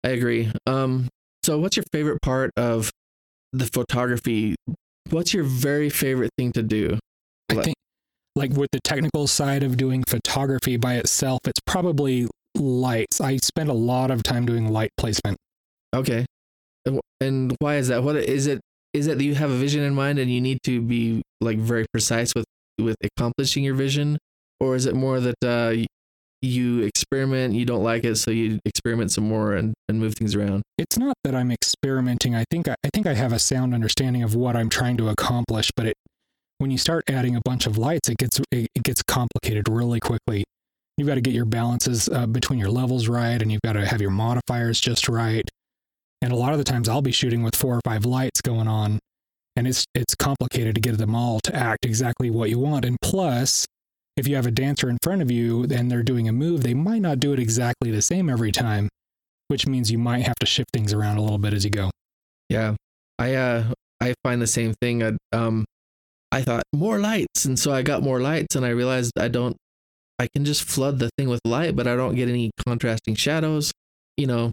I 0.04 0.10
agree. 0.10 0.52
Um, 0.66 1.08
so 1.44 1.60
what's 1.60 1.78
your 1.78 1.86
favorite 1.92 2.22
part 2.22 2.52
of 2.58 2.92
the 3.54 3.66
photography? 3.66 4.56
What's 5.10 5.34
your 5.34 5.44
very 5.44 5.90
favorite 5.90 6.32
thing 6.38 6.52
to 6.54 6.64
do? 6.64 6.98
I 7.50 7.56
think, 7.62 7.76
like 8.36 8.52
with 8.54 8.70
the 8.72 8.80
technical 8.84 9.28
side 9.28 9.62
of 9.62 9.78
doing 9.78 10.04
photography 10.08 10.78
by 10.78 10.96
itself, 10.96 11.40
it's 11.46 11.60
probably 11.66 12.28
lights. 12.56 13.22
I 13.22 13.38
spend 13.38 13.70
a 13.70 13.74
lot 13.74 14.10
of 14.10 14.24
time 14.24 14.46
doing 14.46 14.72
light 14.72 14.90
placement. 14.98 15.38
Okay, 15.96 16.26
and 17.22 17.56
why 17.60 17.76
is 17.76 17.90
that? 17.90 18.04
What 18.04 18.16
is 18.16 18.48
it? 18.48 18.62
Is 18.94 19.08
it 19.08 19.18
that 19.20 19.24
you 19.24 19.36
have 19.36 19.52
a 19.52 19.56
vision 19.56 19.84
in 19.84 19.94
mind 19.94 20.18
and 20.20 20.32
you 20.32 20.42
need 20.42 20.60
to 20.64 20.82
be 20.82 21.22
like 21.40 21.58
very 21.60 21.86
precise 21.94 22.34
with 22.36 22.46
with 22.80 22.96
accomplishing 23.04 23.64
your 23.64 23.76
vision, 23.76 24.18
or 24.66 24.76
is 24.76 24.86
it 24.86 24.96
more 24.96 25.20
that 25.20 25.36
uh, 25.44 25.74
you 26.42 26.82
experiment, 26.84 27.54
you 27.54 27.66
don't 27.66 27.84
like 27.84 28.04
it, 28.04 28.16
so 28.16 28.32
you 28.32 28.60
experiment 28.66 29.12
some 29.12 29.28
more 29.28 29.54
and, 29.54 29.74
and 29.90 30.00
move 30.00 30.16
things 30.16 30.36
around? 30.36 30.64
It's 30.78 30.98
not 30.98 31.16
that 31.24 31.36
I'm 31.36 31.52
experimenting. 31.52 32.36
I 32.36 32.44
think 32.50 32.68
I, 32.68 32.76
think 32.94 33.08
I 33.08 33.14
have 33.14 33.34
a 33.34 33.40
sound 33.40 33.74
understanding 33.74 34.24
of 34.24 34.36
what 34.36 34.56
I'm 34.56 34.70
trying 34.70 34.98
to 34.98 35.10
accomplish, 35.10 35.72
but 35.76 35.88
it 35.88 35.96
when 36.58 36.72
you 36.72 36.78
start 36.78 37.04
adding 37.10 37.36
a 37.36 37.42
bunch 37.44 37.66
of 37.66 37.78
lights, 37.78 38.10
it 38.10 38.18
gets 38.18 38.40
it, 38.52 38.68
it 38.74 38.84
gets 38.84 39.02
complicated 39.04 39.68
really 39.70 40.00
quickly. 40.00 40.44
You've 40.98 41.08
got 41.08 41.16
to 41.16 41.22
get 41.22 41.34
your 41.34 41.46
balances 41.46 42.08
uh, 42.08 42.26
between 42.26 42.58
your 42.58 42.70
levels 42.70 43.08
right, 43.10 43.42
and 43.42 43.52
you've 43.52 43.62
got 43.64 43.74
to 43.74 43.86
have 43.86 44.00
your 44.00 44.12
modifiers 44.12 44.80
just 44.80 45.10
right. 45.10 45.48
And 46.22 46.32
a 46.32 46.38
lot 46.38 46.54
of 46.54 46.58
the 46.58 46.64
times, 46.64 46.88
I'll 46.88 47.02
be 47.02 47.12
shooting 47.12 47.44
with 47.44 47.56
four 47.56 47.76
or 47.76 47.82
five 47.84 48.06
lights 48.06 48.42
going 48.42 48.68
on, 48.68 49.00
and 49.56 49.68
it's 49.68 49.86
it's 49.94 50.16
complicated 50.16 50.76
to 50.76 50.82
get 50.82 50.98
them 50.98 51.14
all 51.14 51.40
to 51.42 51.56
act 51.56 51.86
exactly 51.86 52.30
what 52.30 52.50
you 52.50 52.60
want. 52.60 52.86
And 52.86 52.98
plus, 53.02 53.66
if 54.18 54.28
you 54.28 54.36
have 54.36 54.46
a 54.46 54.52
dancer 54.52 54.90
in 54.90 54.98
front 55.04 55.22
of 55.22 55.30
you 55.30 55.64
and 55.64 55.92
they're 55.92 56.04
doing 56.04 56.28
a 56.28 56.32
move, 56.32 56.64
they 56.64 56.74
might 56.74 57.02
not 57.02 57.20
do 57.20 57.34
it 57.34 57.40
exactly 57.40 57.92
the 57.92 58.02
same 58.02 58.30
every 58.30 58.52
time, 58.52 58.90
which 59.48 59.68
means 59.68 59.92
you 59.92 59.98
might 59.98 60.26
have 60.26 60.36
to 60.40 60.46
shift 60.46 60.70
things 60.72 60.94
around 60.94 61.18
a 61.18 61.22
little 61.22 61.38
bit 61.38 61.54
as 61.54 61.64
you 61.64 61.72
go. 61.72 61.92
Yeah, 62.50 62.76
I 63.20 63.36
uh 63.36 63.74
I 64.02 64.14
find 64.24 64.42
the 64.42 64.48
same 64.48 64.74
thing. 64.82 65.04
I, 65.04 65.14
um, 65.32 65.66
I 66.32 66.42
thought 66.42 66.64
more 66.74 67.00
lights, 67.00 67.46
and 67.46 67.58
so 67.58 67.72
I 67.72 67.82
got 67.82 68.04
more 68.04 68.20
lights, 68.20 68.56
and 68.56 68.66
I 68.66 68.70
realized 68.70 69.12
I 69.18 69.28
don't. 69.28 69.56
I 70.20 70.28
can 70.34 70.46
just 70.46 70.64
flood 70.64 71.00
the 71.00 71.10
thing 71.18 71.28
with 71.28 71.42
light, 71.46 71.76
but 71.76 71.88
I 71.88 71.96
don't 71.96 72.16
get 72.16 72.30
any 72.30 72.52
contrasting 72.66 73.16
shadows. 73.16 73.72
You 74.18 74.28
know, 74.28 74.52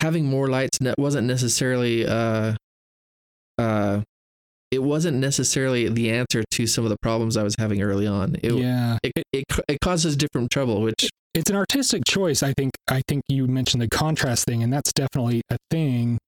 having 0.00 0.24
more 0.24 0.48
lights 0.48 0.78
wasn't 0.98 1.26
necessarily 1.26 2.06
uh, 2.06 2.54
uh, 3.58 4.02
it 4.76 4.82
wasn't 4.82 5.16
necessarily 5.16 5.88
the 5.88 6.10
answer 6.10 6.44
to 6.50 6.66
some 6.66 6.84
of 6.84 6.90
the 6.90 6.98
problems 7.00 7.38
I 7.38 7.42
was 7.42 7.54
having 7.58 7.80
early 7.80 8.06
on. 8.06 8.36
It 8.42 8.52
yeah, 8.52 8.98
it, 9.02 9.12
it 9.32 9.44
it 9.68 9.80
causes 9.80 10.16
different 10.16 10.50
trouble, 10.50 10.82
which 10.82 11.08
it's 11.32 11.48
an 11.48 11.56
artistic 11.56 12.04
choice. 12.04 12.42
I 12.42 12.52
think. 12.52 12.72
I 12.88 13.00
think 13.08 13.22
you 13.28 13.46
mentioned 13.46 13.80
the 13.80 13.88
contrast 13.88 14.44
thing, 14.44 14.62
and 14.62 14.70
that's 14.70 14.92
definitely 14.92 15.40
a 15.50 15.56
thing. 15.70 16.18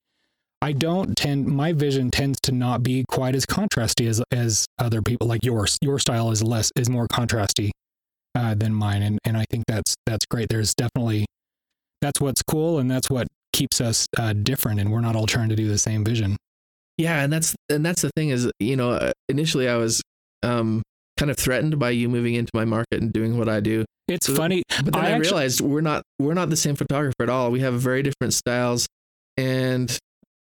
I 0.63 0.73
don't 0.73 1.15
tend. 1.15 1.47
My 1.47 1.75
vision 1.75 2.11
tends 2.11 2.41
to 2.45 2.53
not 2.53 2.83
be 2.83 3.05
quite 3.11 3.35
as 3.35 3.45
contrasty 3.45 4.09
as 4.09 4.23
as 4.33 4.65
other 4.79 5.03
people. 5.03 5.27
Like 5.27 5.45
yours, 5.45 5.77
your 5.83 5.99
style 5.99 6.31
is 6.31 6.43
less 6.43 6.73
is 6.75 6.89
more 6.89 7.07
contrasty 7.07 7.71
uh, 8.35 8.55
than 8.55 8.73
mine, 8.73 9.03
and 9.03 9.19
and 9.25 9.37
I 9.37 9.45
think 9.51 9.65
that's 9.69 9.95
that's 10.07 10.25
great. 10.25 10.49
There's 10.49 10.75
definitely 10.75 11.27
that's 12.01 12.19
what's 12.19 12.43
cool, 12.43 12.79
and 12.79 12.91
that's 12.91 13.11
what 13.11 13.27
keeps 13.53 13.83
us 13.83 14.07
uh, 14.17 14.33
different, 14.33 14.81
and 14.81 14.91
we're 14.91 15.03
not 15.03 15.17
all 15.17 15.27
trying 15.27 15.51
to 15.51 15.57
do 15.57 15.69
the 15.69 15.79
same 15.79 16.03
vision. 16.03 16.39
Yeah, 16.99 17.23
and 17.23 17.33
that's 17.33 17.55
and 17.71 17.87
that's 17.87 18.03
the 18.03 18.11
thing 18.17 18.31
is, 18.31 18.51
you 18.59 18.77
know, 18.77 18.91
uh, 18.91 19.13
initially 19.29 19.69
I 19.69 19.77
was 19.77 20.03
um 20.43 20.83
kind 21.17 21.31
of 21.31 21.37
threatened 21.37 21.79
by 21.79 21.91
you 21.91 22.09
moving 22.09 22.35
into 22.35 22.51
my 22.55 22.65
market 22.65 23.01
and 23.01 23.13
doing 23.13 23.39
what 23.39 23.49
I 23.49 23.61
do. 23.61 23.85
It's 24.09 24.27
so, 24.27 24.35
funny, 24.35 24.63
but 24.85 24.95
then 24.95 24.97
I, 24.97 25.09
I 25.09 25.11
actually, 25.11 25.31
realized 25.31 25.61
we're 25.61 25.81
not 25.81 26.03
we're 26.19 26.35
not 26.35 26.51
the 26.51 26.57
same 26.57 26.77
photographer 26.77 27.23
at 27.23 27.29
all. 27.29 27.51
We 27.51 27.61
have 27.61 27.75
very 27.75 28.03
different 28.03 28.35
styles, 28.35 28.87
and 29.37 29.97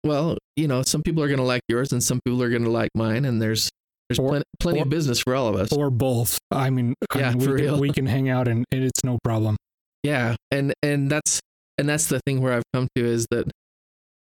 well, 0.04 0.38
you 0.56 0.68
know, 0.68 0.82
some 0.82 1.04
people 1.04 1.22
are 1.24 1.28
going 1.28 1.40
to 1.40 1.46
like 1.46 1.62
yours, 1.68 1.92
and 1.92 2.02
some 2.02 2.20
people 2.26 2.42
are 2.42 2.50
going 2.50 2.64
to 2.64 2.72
like 2.72 2.90
mine, 2.96 3.26
and 3.26 3.42
there's 3.42 3.70
there's 4.08 4.20
or, 4.20 4.30
plenty, 4.30 4.46
plenty 4.60 4.80
or, 4.80 4.84
of 4.84 4.90
business 4.90 5.20
for 5.20 5.36
all 5.36 5.48
of 5.48 5.56
us, 5.56 5.72
or 5.72 5.90
both. 5.90 6.40
I 6.52 6.70
mean, 6.70 6.96
yeah, 7.16 7.30
I 7.30 7.32
mean, 7.32 7.42
for 7.42 7.54
we, 7.54 7.62
real. 7.62 7.74
Can, 7.74 7.82
we 7.82 7.94
can 7.94 8.06
hang 8.06 8.30
out, 8.30 8.48
and, 8.48 8.66
and 8.72 8.84
it's 8.84 9.04
no 9.04 9.20
problem. 9.24 9.58
Yeah, 10.04 10.36
and 10.52 10.74
and 10.82 11.12
that's 11.12 11.42
and 11.78 11.88
that's 11.88 12.08
the 12.08 12.20
thing 12.26 12.42
where 12.42 12.54
I've 12.54 12.64
come 12.74 12.88
to 12.96 13.06
is 13.06 13.28
that 13.32 13.52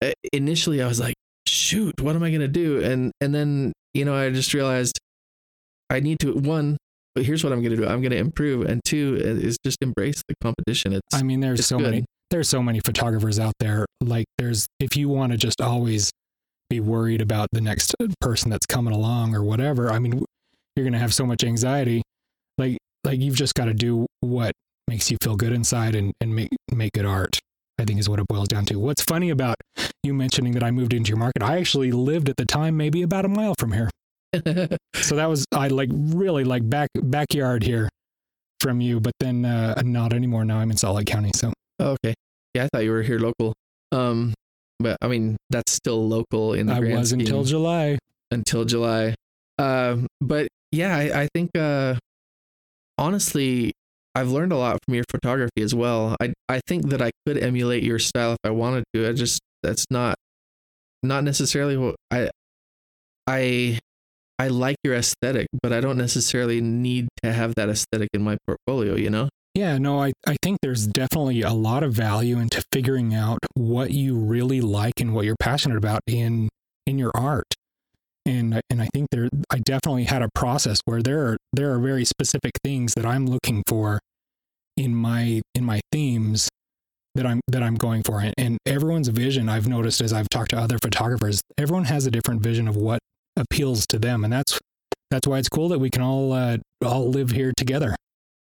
uh, 0.04 0.12
initially 0.34 0.82
I 0.82 0.88
was 0.88 1.00
like, 1.00 1.16
shoot, 1.52 2.00
what 2.02 2.16
am 2.16 2.24
I 2.24 2.30
going 2.30 2.42
to 2.42 2.48
do? 2.48 2.82
And 2.82 3.12
and 3.22 3.36
then 3.36 3.74
you 3.94 4.06
know 4.06 4.16
I 4.16 4.30
just 4.30 4.54
realized 4.54 4.98
I 5.90 6.00
need 6.00 6.20
to 6.20 6.34
one. 6.34 6.78
But 7.14 7.26
here's 7.26 7.44
what 7.44 7.52
I'm 7.52 7.62
going 7.62 7.72
to 7.72 7.78
do. 7.78 7.86
I'm 7.86 8.00
going 8.00 8.12
to 8.12 8.18
improve, 8.18 8.66
and 8.66 8.82
two 8.86 9.18
is 9.20 9.58
just 9.66 9.78
embrace 9.82 10.24
the 10.30 10.36
competition. 10.42 10.94
It's. 10.94 11.14
I 11.14 11.24
mean, 11.24 11.42
there's 11.42 11.66
so 11.66 11.78
good. 11.78 11.92
many. 11.92 12.06
There's 12.30 12.48
so 12.48 12.64
many 12.64 12.80
photographers 12.80 13.38
out 13.38 13.54
there. 13.60 13.86
Like, 14.00 14.26
there's 14.38 14.66
if 14.80 14.96
you 14.96 15.10
want 15.10 15.34
to 15.34 15.38
just 15.38 15.60
always 15.60 16.10
be 16.70 16.80
worried 16.80 17.20
about 17.20 17.50
the 17.52 17.60
next 17.60 17.94
uh, 18.00 18.08
person 18.22 18.50
that's 18.50 18.66
coming 18.66 18.94
along 18.94 19.36
or 19.36 19.44
whatever. 19.44 19.92
I 19.92 20.00
mean, 20.00 20.24
you're 20.76 20.86
going 20.86 20.94
to 20.94 21.00
have 21.00 21.14
so 21.14 21.26
much 21.26 21.44
anxiety. 21.44 22.02
Like, 22.58 22.78
like 23.04 23.20
you've 23.20 23.36
just 23.36 23.56
got 23.56 23.66
to 23.66 23.74
do 23.74 24.06
what 24.22 24.54
makes 24.88 25.12
you 25.12 25.18
feel 25.22 25.36
good 25.36 25.52
inside 25.52 25.96
and, 25.96 26.14
and 26.22 26.34
make 26.34 26.50
make 26.72 26.94
good 26.94 27.06
art. 27.06 27.38
I 27.78 27.84
think 27.84 28.00
is 28.00 28.08
what 28.08 28.20
it 28.20 28.28
boils 28.28 28.48
down 28.48 28.66
to. 28.68 28.80
What's 28.80 29.02
funny 29.02 29.32
about 29.32 29.56
you 30.04 30.14
mentioning 30.14 30.54
that 30.54 30.64
I 30.64 30.72
moved 30.72 30.94
into 30.94 31.10
your 31.10 31.18
market, 31.18 31.44
I 31.44 31.58
actually 31.58 31.92
lived 31.92 32.30
at 32.30 32.38
the 32.38 32.46
time 32.46 32.78
maybe 32.78 33.02
about 33.02 33.26
a 33.26 33.30
mile 33.30 33.54
from 33.60 33.72
here. 33.72 33.90
so 34.96 35.16
that 35.16 35.28
was 35.28 35.46
I 35.52 35.68
like 35.68 35.90
really 35.92 36.44
like 36.44 36.68
back 36.68 36.90
backyard 36.96 37.64
here 37.64 37.90
from 38.62 38.80
you, 38.82 39.00
but 39.00 39.14
then 39.20 39.46
uh, 39.46 39.82
not 39.84 40.14
anymore. 40.14 40.46
Now 40.46 40.60
I'm 40.60 40.72
in 40.72 40.78
Salt 40.78 40.96
Lake 40.96 41.08
County. 41.08 41.32
So 41.36 41.52
oh, 41.80 41.92
okay, 41.92 42.14
yeah, 42.54 42.66
I 42.66 42.70
thought 42.70 42.84
you 42.84 42.92
were 42.92 43.02
here 43.02 43.20
local. 43.20 43.54
Um, 43.92 44.34
but 44.80 44.98
I 45.02 45.08
mean 45.08 45.36
that's 45.50 45.74
still 45.74 46.08
local 46.08 46.54
in 46.54 46.68
the. 46.68 46.74
I 46.74 46.80
was 46.80 47.10
scheme. 47.10 47.22
until 47.22 47.44
July. 47.44 47.98
Until 48.32 48.64
July, 48.64 49.14
um, 49.60 50.08
but 50.22 50.48
yeah, 50.72 50.96
I, 50.96 51.24
I 51.24 51.28
think 51.34 51.52
uh, 51.58 51.96
honestly, 52.98 53.74
I've 54.16 54.30
learned 54.30 54.54
a 54.54 54.58
lot 54.58 54.80
from 54.86 54.96
your 54.96 55.04
photography 55.10 55.62
as 55.62 55.76
well. 55.76 56.16
I 56.22 56.34
I 56.48 56.62
think 56.66 56.90
that 56.90 57.02
I 57.02 57.12
could 57.26 57.38
emulate 57.38 57.84
your 57.84 58.00
style 58.00 58.32
if 58.32 58.40
I 58.46 58.52
wanted 58.52 58.86
to. 58.94 59.10
I 59.10 59.12
just 59.14 59.42
that's 59.64 59.86
not 59.90 60.16
not 61.04 61.24
necessarily 61.24 61.78
what 61.78 61.96
I 62.12 62.30
I 63.28 63.80
I 64.40 64.48
like 64.48 64.78
your 64.84 64.96
aesthetic, 64.96 65.48
but 65.62 65.72
I 65.72 65.82
don't 65.82 65.98
necessarily 65.98 66.62
need 66.62 67.10
to 67.24 67.32
have 67.32 67.54
that 67.56 67.70
aesthetic 67.70 68.10
in 68.14 68.24
my 68.24 68.38
portfolio, 68.48 68.96
you 68.96 69.12
know? 69.12 69.30
Yeah, 69.54 69.78
no, 69.78 70.02
I, 70.02 70.14
I 70.26 70.36
think 70.42 70.60
there's 70.62 70.88
definitely 70.88 71.42
a 71.42 71.52
lot 71.52 71.84
of 71.84 71.94
value 71.94 72.40
into 72.40 72.64
figuring 72.72 73.14
out 73.14 73.40
what 73.54 73.92
you 73.92 74.18
really 74.18 74.62
like 74.62 75.00
and 75.00 75.14
what 75.14 75.26
you're 75.26 75.36
passionate 75.40 75.78
about 75.78 76.02
in 76.08 76.50
in 76.88 76.98
your 76.98 77.12
art. 77.14 77.54
And 78.26 78.62
and 78.70 78.82
I 78.82 78.88
think 78.94 79.10
there 79.12 79.30
I 79.52 79.60
definitely 79.60 80.06
had 80.06 80.22
a 80.22 80.30
process 80.34 80.80
where 80.86 81.02
there 81.02 81.26
are 81.28 81.38
there 81.54 81.72
are 81.74 81.80
very 81.80 82.06
specific 82.06 82.54
things 82.64 82.94
that 82.96 83.06
I'm 83.06 83.28
looking 83.28 83.62
for 83.68 84.00
in 84.78 84.96
my 84.96 85.42
in 85.54 85.66
my 85.66 85.82
themes 85.92 86.50
that 87.16 87.26
I'm 87.26 87.42
that 87.48 87.64
I'm 87.64 87.76
going 87.76 88.04
for. 88.04 88.24
And, 88.38 88.58
everyone's 88.66 89.08
vision 89.08 89.50
I've 89.50 89.68
noticed 89.68 90.02
as 90.02 90.14
I've 90.14 90.30
talked 90.30 90.52
to 90.52 90.58
other 90.58 90.78
photographers, 90.78 91.42
everyone 91.58 91.86
has 91.86 92.06
a 92.06 92.12
different 92.12 92.42
vision 92.42 92.68
of 92.68 92.76
what 92.76 93.00
appeals 93.36 93.86
to 93.88 94.00
them, 94.00 94.24
and 94.24 94.32
that's 94.32 94.60
that's 95.10 95.28
why 95.28 95.40
it's 95.40 95.50
cool 95.50 95.70
that 95.70 95.80
we 95.80 95.90
can 95.90 96.02
all 96.02 96.32
uh, 96.32 96.58
all 96.86 97.10
live 97.10 97.32
here 97.32 97.54
together. 97.58 97.96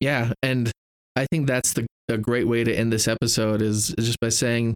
Yeah, 0.01 0.33
and 0.43 0.71
I 1.17 1.27
think 1.31 1.47
that's 1.47 1.73
the 1.73 1.87
a 2.11 2.19
great 2.19 2.47
way 2.47 2.65
to 2.65 2.75
end 2.75 2.93
this 2.93 3.09
episode 3.09 3.63
is, 3.63 3.95
is 3.97 4.07
just 4.07 4.21
by 4.21 4.29
saying 4.29 4.75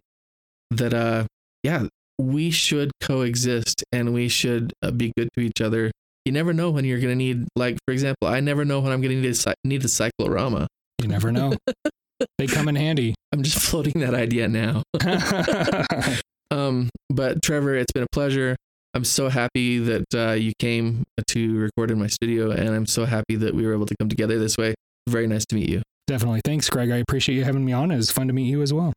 that 0.71 0.93
uh 0.93 1.25
yeah 1.63 1.85
we 2.17 2.49
should 2.49 2.91
coexist 3.01 3.83
and 3.91 4.13
we 4.13 4.29
should 4.29 4.73
uh, 4.81 4.89
be 4.89 5.11
good 5.17 5.27
to 5.33 5.41
each 5.41 5.59
other. 5.61 5.91
You 6.23 6.31
never 6.31 6.53
know 6.53 6.71
when 6.71 6.85
you're 6.85 6.99
gonna 6.99 7.15
need 7.15 7.45
like 7.55 7.77
for 7.85 7.91
example 7.91 8.27
I 8.27 8.39
never 8.39 8.63
know 8.63 8.79
when 8.79 8.91
I'm 8.91 9.01
gonna 9.01 9.15
need 9.15 9.37
a 9.45 9.53
need 9.63 9.83
a 9.83 9.89
cyclorama. 9.89 10.67
You 11.01 11.09
never 11.09 11.31
know. 11.31 11.53
they 12.37 12.47
come 12.47 12.67
in 12.67 12.75
handy. 12.75 13.15
I'm 13.31 13.43
just 13.43 13.59
floating 13.69 14.01
that 14.01 14.13
idea 14.13 14.47
now. 14.47 14.83
um, 16.51 16.89
but 17.09 17.41
Trevor, 17.41 17.75
it's 17.75 17.91
been 17.91 18.03
a 18.03 18.07
pleasure. 18.11 18.55
I'm 18.93 19.03
so 19.03 19.27
happy 19.27 19.79
that 19.79 20.05
uh, 20.15 20.31
you 20.33 20.53
came 20.57 21.03
to 21.27 21.59
record 21.59 21.91
in 21.91 21.99
my 21.99 22.07
studio, 22.07 22.51
and 22.51 22.69
I'm 22.69 22.85
so 22.85 23.03
happy 23.03 23.35
that 23.35 23.53
we 23.53 23.65
were 23.65 23.73
able 23.73 23.85
to 23.87 23.95
come 23.99 24.07
together 24.07 24.39
this 24.39 24.57
way. 24.57 24.73
Very 25.09 25.27
nice 25.27 25.45
to 25.47 25.55
meet 25.55 25.69
you. 25.69 25.81
Definitely. 26.07 26.41
Thanks, 26.45 26.69
Greg. 26.69 26.91
I 26.91 26.97
appreciate 26.97 27.35
you 27.35 27.43
having 27.43 27.65
me 27.65 27.73
on. 27.73 27.91
It 27.91 27.97
was 27.97 28.11
fun 28.11 28.27
to 28.27 28.33
meet 28.33 28.45
you 28.45 28.61
as 28.61 28.71
well. 28.71 28.93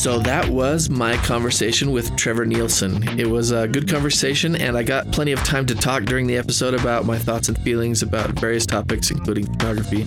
So 0.00 0.18
that 0.20 0.48
was 0.48 0.88
my 0.88 1.18
conversation 1.18 1.92
with 1.92 2.16
Trevor 2.16 2.46
Nielsen. 2.46 3.06
It 3.20 3.28
was 3.28 3.50
a 3.50 3.68
good 3.68 3.86
conversation, 3.86 4.56
and 4.56 4.74
I 4.74 4.82
got 4.82 5.12
plenty 5.12 5.32
of 5.32 5.40
time 5.44 5.66
to 5.66 5.74
talk 5.74 6.04
during 6.04 6.26
the 6.26 6.38
episode 6.38 6.72
about 6.72 7.04
my 7.04 7.18
thoughts 7.18 7.50
and 7.50 7.58
feelings 7.58 8.02
about 8.02 8.30
various 8.30 8.64
topics, 8.64 9.10
including 9.10 9.44
photography. 9.44 10.06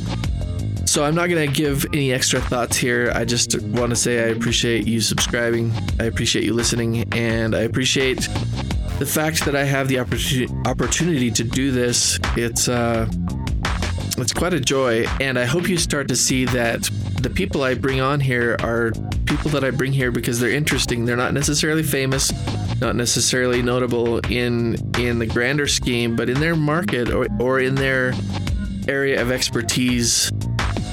So 0.85 1.03
I'm 1.03 1.13
not 1.13 1.29
going 1.29 1.47
to 1.47 1.53
give 1.55 1.85
any 1.93 2.11
extra 2.11 2.41
thoughts 2.41 2.75
here. 2.75 3.11
I 3.13 3.23
just 3.23 3.61
want 3.61 3.91
to 3.91 3.95
say 3.95 4.23
I 4.23 4.29
appreciate 4.29 4.87
you 4.87 4.99
subscribing. 4.99 5.71
I 5.99 6.05
appreciate 6.05 6.43
you 6.43 6.55
listening. 6.55 7.03
And 7.13 7.53
I 7.53 7.59
appreciate 7.59 8.27
the 8.97 9.05
fact 9.05 9.45
that 9.45 9.55
I 9.55 9.63
have 9.63 9.89
the 9.89 9.99
opportunity 9.99 11.29
to 11.29 11.43
do 11.43 11.69
this. 11.69 12.19
It's, 12.35 12.67
uh, 12.67 13.07
it's 14.17 14.33
quite 14.33 14.55
a 14.55 14.59
joy. 14.59 15.05
And 15.21 15.37
I 15.37 15.45
hope 15.45 15.69
you 15.69 15.77
start 15.77 16.07
to 16.07 16.15
see 16.15 16.45
that 16.45 16.89
the 17.21 17.29
people 17.29 17.61
I 17.61 17.75
bring 17.75 18.01
on 18.01 18.19
here 18.19 18.57
are 18.61 18.91
people 19.37 19.51
that 19.51 19.63
I 19.63 19.71
bring 19.71 19.91
here 19.91 20.11
because 20.11 20.39
they're 20.39 20.51
interesting. 20.51 21.05
They're 21.05 21.17
not 21.17 21.33
necessarily 21.33 21.83
famous, 21.83 22.31
not 22.79 22.95
necessarily 22.95 23.61
notable 23.61 24.19
in 24.29 24.75
in 24.99 25.19
the 25.19 25.25
grander 25.25 25.67
scheme, 25.67 26.15
but 26.15 26.29
in 26.29 26.39
their 26.39 26.55
market 26.55 27.09
or, 27.09 27.27
or 27.39 27.59
in 27.59 27.75
their 27.75 28.13
area 28.87 29.21
of 29.21 29.31
expertise 29.31 30.31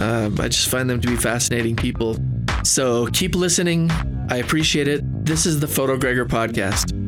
um, 0.00 0.40
I 0.40 0.48
just 0.48 0.68
find 0.68 0.88
them 0.88 1.00
to 1.00 1.08
be 1.08 1.16
fascinating 1.16 1.76
people. 1.76 2.16
So 2.64 3.06
keep 3.08 3.34
listening. 3.34 3.90
I 4.30 4.38
appreciate 4.38 4.88
it. 4.88 5.02
This 5.26 5.44
is 5.44 5.60
the 5.60 5.68
Photo 5.68 5.98
Gregor 5.98 6.24
podcast. 6.24 6.99